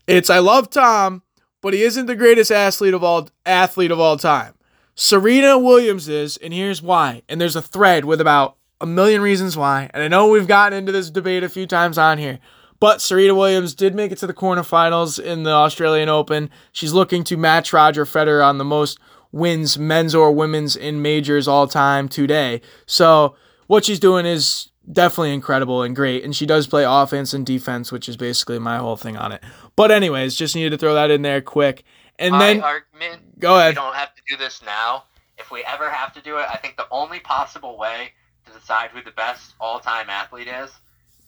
[0.07, 1.23] It's I love Tom,
[1.61, 4.55] but he isn't the greatest athlete of all athlete of all time.
[4.95, 7.23] Serena Williams is, and here's why.
[7.29, 9.91] And there's a thread with about a million reasons why.
[9.95, 12.39] And I know we've gotten into this debate a few times on here.
[12.81, 16.51] But Serena Williams did make it to the quarterfinals in the Australian Open.
[16.71, 18.99] She's looking to match Roger Federer on the most
[19.33, 22.61] wins, men's or women's, in majors all time today.
[22.85, 23.37] So
[23.69, 26.25] what she's doing is definitely incredible and great.
[26.25, 29.43] And she does play offense and defense, which is basically my whole thing on it.
[29.77, 31.85] But anyways, just needed to throw that in there quick.
[32.19, 33.39] And My then argument.
[33.41, 33.75] go We ahead.
[33.77, 35.05] don't have to do this now.
[35.39, 38.13] If we ever have to do it, I think the only possible way
[38.55, 40.71] decide who the best all-time athlete is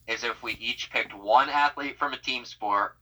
[0.09, 2.97] is if we each picked one athlete from a team sport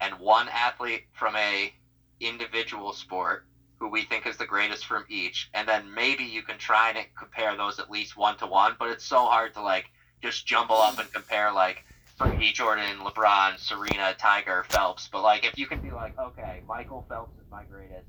[0.00, 1.72] and one athlete from a
[2.20, 3.46] individual sport
[3.78, 7.06] who we think is the greatest from each, and then maybe you can try and
[7.18, 8.76] compare those at least one to one.
[8.78, 9.86] But it's so hard to like
[10.22, 11.84] just jumble up and compare like
[12.18, 15.08] Brady, Jordan, LeBron, Serena, Tiger, Phelps.
[15.10, 18.06] But like if you can be like, okay, Michael Phelps is my greatest,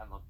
[0.00, 0.20] and Le-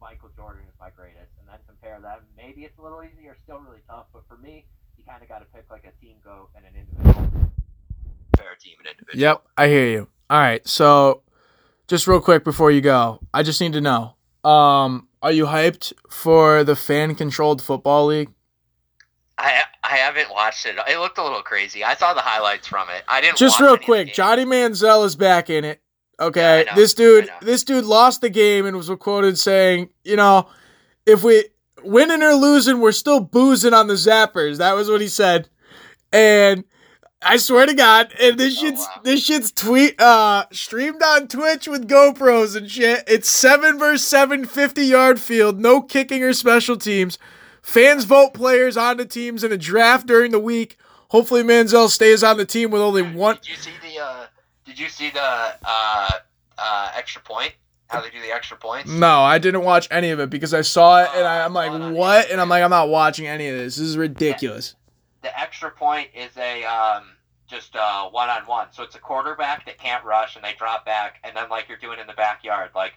[0.00, 1.58] Michael Jordan is my greatest, and then
[1.88, 3.36] compare them, maybe it's a little easier.
[3.44, 4.66] Still really tough, but for me,
[4.96, 7.50] you kind of got to pick like a team goat and an individual.
[8.32, 9.20] Compare team and individual.
[9.20, 10.08] Yep, I hear you.
[10.30, 11.22] All right, so
[11.86, 14.14] just real quick before you go, I just need to know:
[14.44, 18.30] um, Are you hyped for the fan-controlled football league?
[19.38, 20.76] I I haven't watched it.
[20.88, 21.84] It looked a little crazy.
[21.84, 23.04] I saw the highlights from it.
[23.08, 23.38] I didn't.
[23.38, 24.14] Just watch real any of quick.
[24.14, 25.80] Johnny Manziel is back in it.
[26.20, 30.48] Okay, Yeah, this dude, this dude lost the game and was quoted saying, "You know,
[31.06, 31.44] if we
[31.88, 35.48] winning or losing, we're still boozing on the Zappers." That was what he said,
[36.12, 36.64] and
[37.20, 39.00] I swear to God, and this Oh, shit's wow.
[39.02, 43.02] this shit's tweet uh streamed on Twitch with GoPros and shit.
[43.08, 47.18] It's seven versus seven, 50 yard field, no kicking or special teams.
[47.60, 50.78] Fans vote players onto teams in a draft during the week.
[51.10, 53.36] Hopefully, Manziel stays on the team with only one.
[53.42, 54.00] Did you see the?
[54.02, 54.26] Uh,
[54.64, 55.20] did you see the
[55.64, 56.10] uh,
[56.56, 57.54] uh, extra point?
[57.88, 58.88] How they do the extra points?
[58.90, 61.66] No, I didn't watch any of it because I saw it and I, I'm Uh,
[61.68, 62.30] like, what?
[62.30, 63.76] And I'm like, I'm not watching any of this.
[63.76, 64.74] This is ridiculous.
[65.22, 67.04] The extra point is a um,
[67.48, 68.68] just uh, one on one.
[68.72, 71.78] So it's a quarterback that can't rush and they drop back, and then like you're
[71.78, 72.92] doing in the backyard, like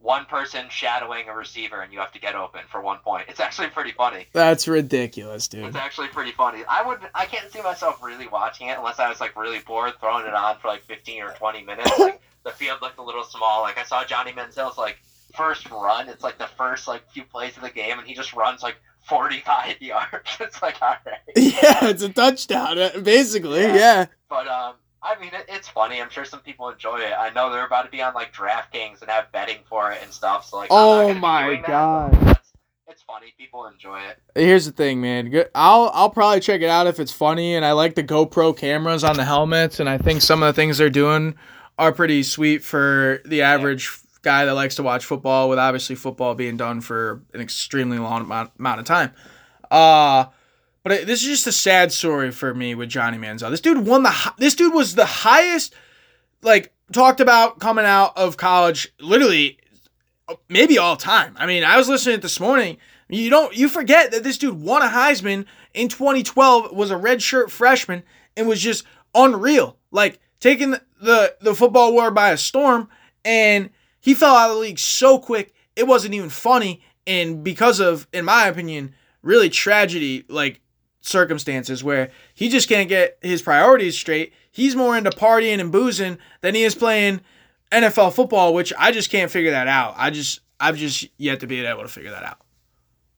[0.00, 3.26] one person shadowing a receiver, and you have to get open for one point.
[3.28, 4.26] It's actually pretty funny.
[4.32, 5.66] That's ridiculous, dude.
[5.66, 6.62] It's actually pretty funny.
[6.68, 9.92] I would I can't see myself really watching it unless I was like really bored
[10.00, 11.90] throwing it on for like 15 or 20 minutes.
[11.98, 13.62] Like the field looked a little small.
[13.62, 14.98] Like I saw Johnny Manziel's like
[15.36, 16.08] first run.
[16.08, 18.76] It's like the first like few plays of the game, and he just runs like
[19.08, 20.30] 45 yards.
[20.40, 21.18] It's like all right.
[21.36, 23.60] Yeah, it's a touchdown, uh, basically.
[23.62, 23.74] Yeah.
[23.74, 24.06] Yeah.
[24.28, 26.00] But um, I mean, it, it's funny.
[26.00, 27.12] I'm sure some people enjoy it.
[27.18, 30.12] I know they're about to be on like DraftKings and have betting for it and
[30.12, 30.46] stuff.
[30.46, 32.38] So like, Oh my doing that, God.
[32.88, 33.32] it's funny.
[33.38, 34.18] People enjoy it.
[34.34, 35.30] Here's the thing, man.
[35.30, 38.56] Good- I'll I'll probably check it out if it's funny, and I like the GoPro
[38.56, 41.34] cameras on the helmets, and I think some of the things they're doing
[41.80, 43.90] are pretty sweet for the average
[44.22, 45.48] guy that likes to watch football.
[45.48, 49.12] With obviously football being done for an extremely long amount, amount of time.
[49.70, 50.26] Uh
[50.82, 53.50] but it, this is just a sad story for me with Johnny Manziel.
[53.50, 54.32] This dude won the.
[54.38, 55.74] This dude was the highest,
[56.42, 58.92] like talked about coming out of college.
[58.98, 59.58] Literally,
[60.48, 61.34] maybe all time.
[61.38, 62.78] I mean, I was listening to it this morning.
[63.08, 67.50] You don't you forget that this dude won a Heisman in 2012, was a redshirt
[67.50, 68.02] freshman,
[68.36, 69.76] and was just unreal.
[69.90, 72.88] Like taking the, the the football war by a storm,
[73.24, 73.70] and
[74.00, 76.82] he fell out of the league so quick it wasn't even funny.
[77.06, 80.60] And because of, in my opinion, really tragedy like
[81.00, 84.32] circumstances where he just can't get his priorities straight.
[84.50, 87.20] He's more into partying and boozing than he is playing
[87.72, 89.94] NFL football, which I just can't figure that out.
[89.96, 92.38] I just I've just yet to be able to figure that out.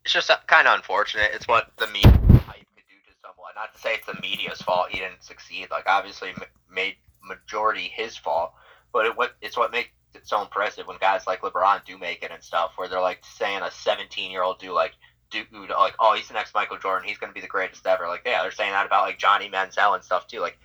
[0.04, 1.30] It's just uh, kind of unfortunate.
[1.32, 3.52] It's what the media hype could do to someone.
[3.56, 5.68] Not to say it's the media's fault he didn't succeed.
[5.70, 6.32] Like obviously
[6.72, 6.96] made
[7.34, 8.52] majority his fault.
[8.92, 12.22] But it, what it's what makes it so impressive when guys like LeBron do make
[12.22, 14.92] it and stuff, where they're like saying a 17 year old do like
[15.30, 18.06] dude like oh he's the next Michael Jordan, he's gonna be the greatest ever.
[18.06, 20.40] Like yeah, they're saying that about like Johnny Manziel and stuff too.
[20.40, 20.58] Like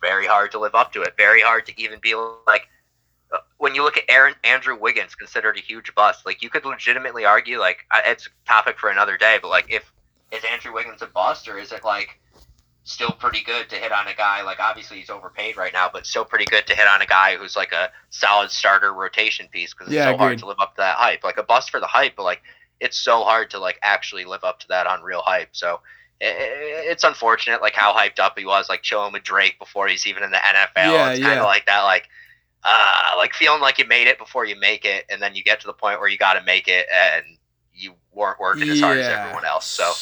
[0.00, 1.14] very hard to live up to it.
[1.16, 2.14] Very hard to even be
[2.46, 2.68] like
[3.32, 6.26] uh, when you look at Aaron Andrew Wiggins, considered a huge bust.
[6.26, 9.92] Like you could legitimately argue like it's a topic for another day, but like if
[10.30, 12.18] is Andrew Wiggins a bust or is it like
[12.84, 16.06] still pretty good to hit on a guy like obviously he's overpaid right now, but
[16.06, 19.72] still pretty good to hit on a guy who's like a solid starter rotation piece
[19.72, 21.22] because it's yeah, so hard to live up to that hype.
[21.22, 22.42] Like a bust for the hype, but like
[22.80, 25.50] it's so hard to like actually live up to that on real hype.
[25.52, 25.80] So
[26.20, 30.22] it's unfortunate like how hyped up he was, like chilling with Drake before he's even
[30.22, 30.68] in the NFL.
[30.76, 31.44] Yeah, it's kind of yeah.
[31.44, 32.08] like that, like
[32.64, 35.60] uh, like feeling like you made it before you make it, and then you get
[35.60, 37.24] to the point where you got to make it, and
[37.74, 39.66] you weren't working as hard as everyone else.
[39.66, 39.92] So,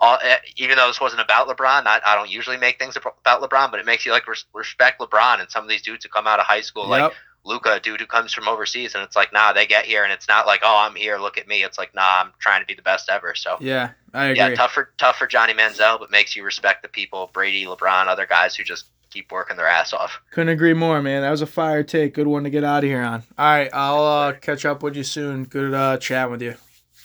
[0.00, 3.42] all, eh, even though this wasn't about LeBron, I, I, don't usually make things about
[3.42, 6.10] LeBron, but it makes you like res- respect LeBron and some of these dudes who
[6.10, 6.90] come out of high school, yep.
[6.90, 7.12] like
[7.44, 10.12] Luka, a dude who comes from overseas, and it's like, nah, they get here, and
[10.12, 11.62] it's not like, oh, I'm here, look at me.
[11.62, 13.34] It's like, nah, I'm trying to be the best ever.
[13.34, 14.38] So, yeah, I agree.
[14.38, 18.08] Yeah, tough for tough for Johnny Manziel, but makes you respect the people, Brady, LeBron,
[18.08, 20.20] other guys who just keep working their ass off.
[20.30, 21.22] Couldn't agree more, man.
[21.22, 22.14] That was a fire take.
[22.14, 23.22] Good one to get out of here on.
[23.38, 25.44] All right, I'll uh, catch up with you soon.
[25.44, 26.56] Good uh, chatting with you.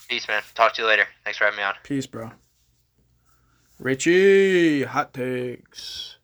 [0.08, 0.42] Peace, man.
[0.54, 1.08] Talk to you later.
[1.24, 1.74] Thanks for having me on.
[1.84, 2.32] Peace, bro.
[3.80, 6.18] Richie, hot takes.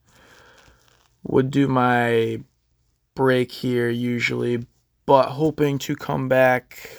[1.23, 2.41] Would do my
[3.15, 4.65] break here usually,
[5.05, 6.89] but hoping to come back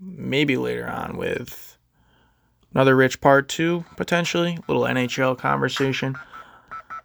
[0.00, 1.78] maybe later on with
[2.74, 4.58] another Rich part two, potentially.
[4.68, 6.16] Little NHL conversation.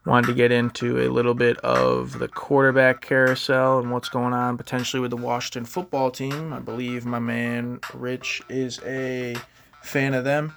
[0.08, 4.56] Wanted to get into a little bit of the quarterback carousel and what's going on
[4.56, 6.54] potentially with the Washington football team.
[6.54, 9.36] I believe my man Rich is a
[9.84, 10.54] fan of them.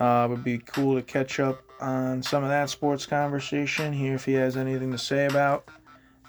[0.00, 4.24] Uh, would be cool to catch up on some of that sports conversation, hear if
[4.24, 5.68] he has anything to say about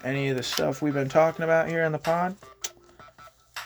[0.04, 2.36] any of the stuff we've been talking about here in the pod.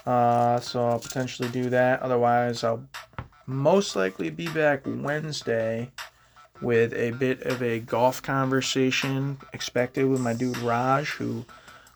[0.06, 2.00] Uh, so I'll potentially do that.
[2.00, 2.88] Otherwise, I'll
[3.46, 5.92] most likely be back Wednesday
[6.62, 11.46] with a bit of a golf conversation expected with my dude Raj, who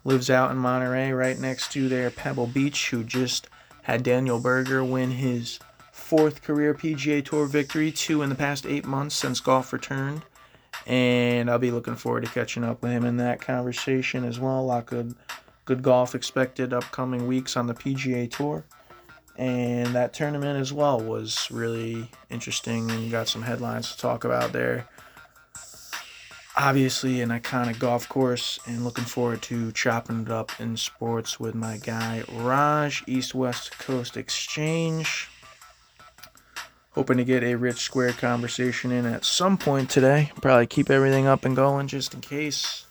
[0.04, 3.48] lives out in Monterey right next to their Pebble Beach, who just
[3.84, 5.60] had Daniel Berger win his
[5.92, 10.24] fourth career PGA Tour victory, two in the past eight months since golf returned.
[10.88, 14.60] And I'll be looking forward to catching up with him in that conversation as well.
[14.60, 15.16] A lot of good,
[15.66, 18.66] good golf expected upcoming weeks on the PGA Tour
[19.38, 24.52] and that tournament as well was really interesting and got some headlines to talk about
[24.52, 24.88] there.
[26.58, 31.56] Obviously, an iconic golf course, and looking forward to chopping it up in sports with
[31.56, 35.30] my guy Raj, East West Coast Exchange.
[36.92, 40.30] Hoping to get a Rich Square conversation in at some point today.
[40.42, 42.86] Probably keep everything up and going just in case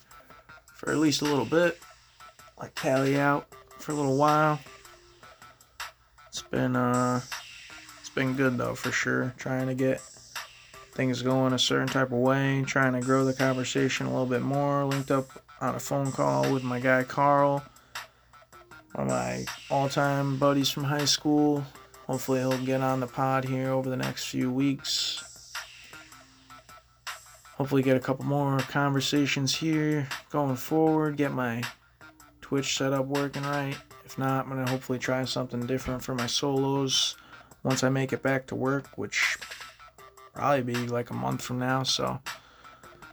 [0.75, 1.79] for at least a little bit.
[2.59, 3.47] Like tally out
[3.79, 4.59] for a little while.
[6.41, 7.21] It's been uh
[8.01, 9.35] it's been good though for sure.
[9.37, 10.01] Trying to get
[10.95, 14.41] things going a certain type of way, trying to grow the conversation a little bit
[14.41, 14.87] more.
[14.87, 15.27] Linked up
[15.61, 17.63] on a phone call with my guy Carl,
[18.95, 21.63] one of my all-time buddies from high school.
[22.07, 25.53] Hopefully he'll get on the pod here over the next few weeks.
[27.57, 31.19] Hopefully get a couple more conversations here going forward.
[31.19, 31.63] Get my
[32.41, 33.77] Twitch setup working right.
[34.11, 37.17] If not, I'm going to hopefully try something different for my solos
[37.63, 39.39] once I make it back to work, which
[40.35, 41.85] probably be like a month from now.
[41.85, 42.21] So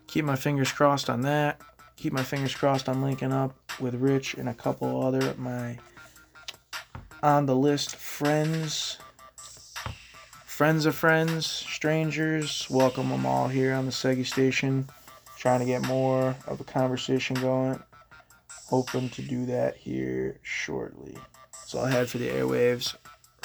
[0.07, 1.61] keep my fingers crossed on that.
[1.97, 5.77] Keep my fingers crossed on linking up with Rich and a couple other my
[7.21, 8.97] on the list friends.
[10.47, 14.89] Friends of friends, strangers, welcome them all here on the Seggy station.
[15.37, 17.83] Trying to get more of a conversation going
[18.67, 21.17] hoping to do that here shortly.
[21.73, 22.95] All I had for the airwaves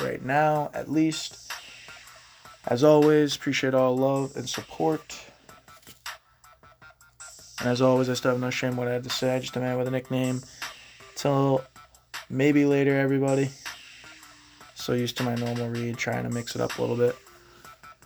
[0.01, 1.53] right now, at least.
[2.67, 5.19] As always, appreciate all love and support.
[7.59, 9.39] And as always, I still have no shame what I had to say.
[9.41, 10.43] Just a man with a nickname.
[11.17, 11.63] Till
[12.31, 13.51] maybe later, everybody.
[14.75, 17.17] So used to my normal read, trying to mix it up a little bit.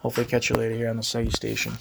[0.00, 1.72] Hopefully, catch you later here on the Seggy Station.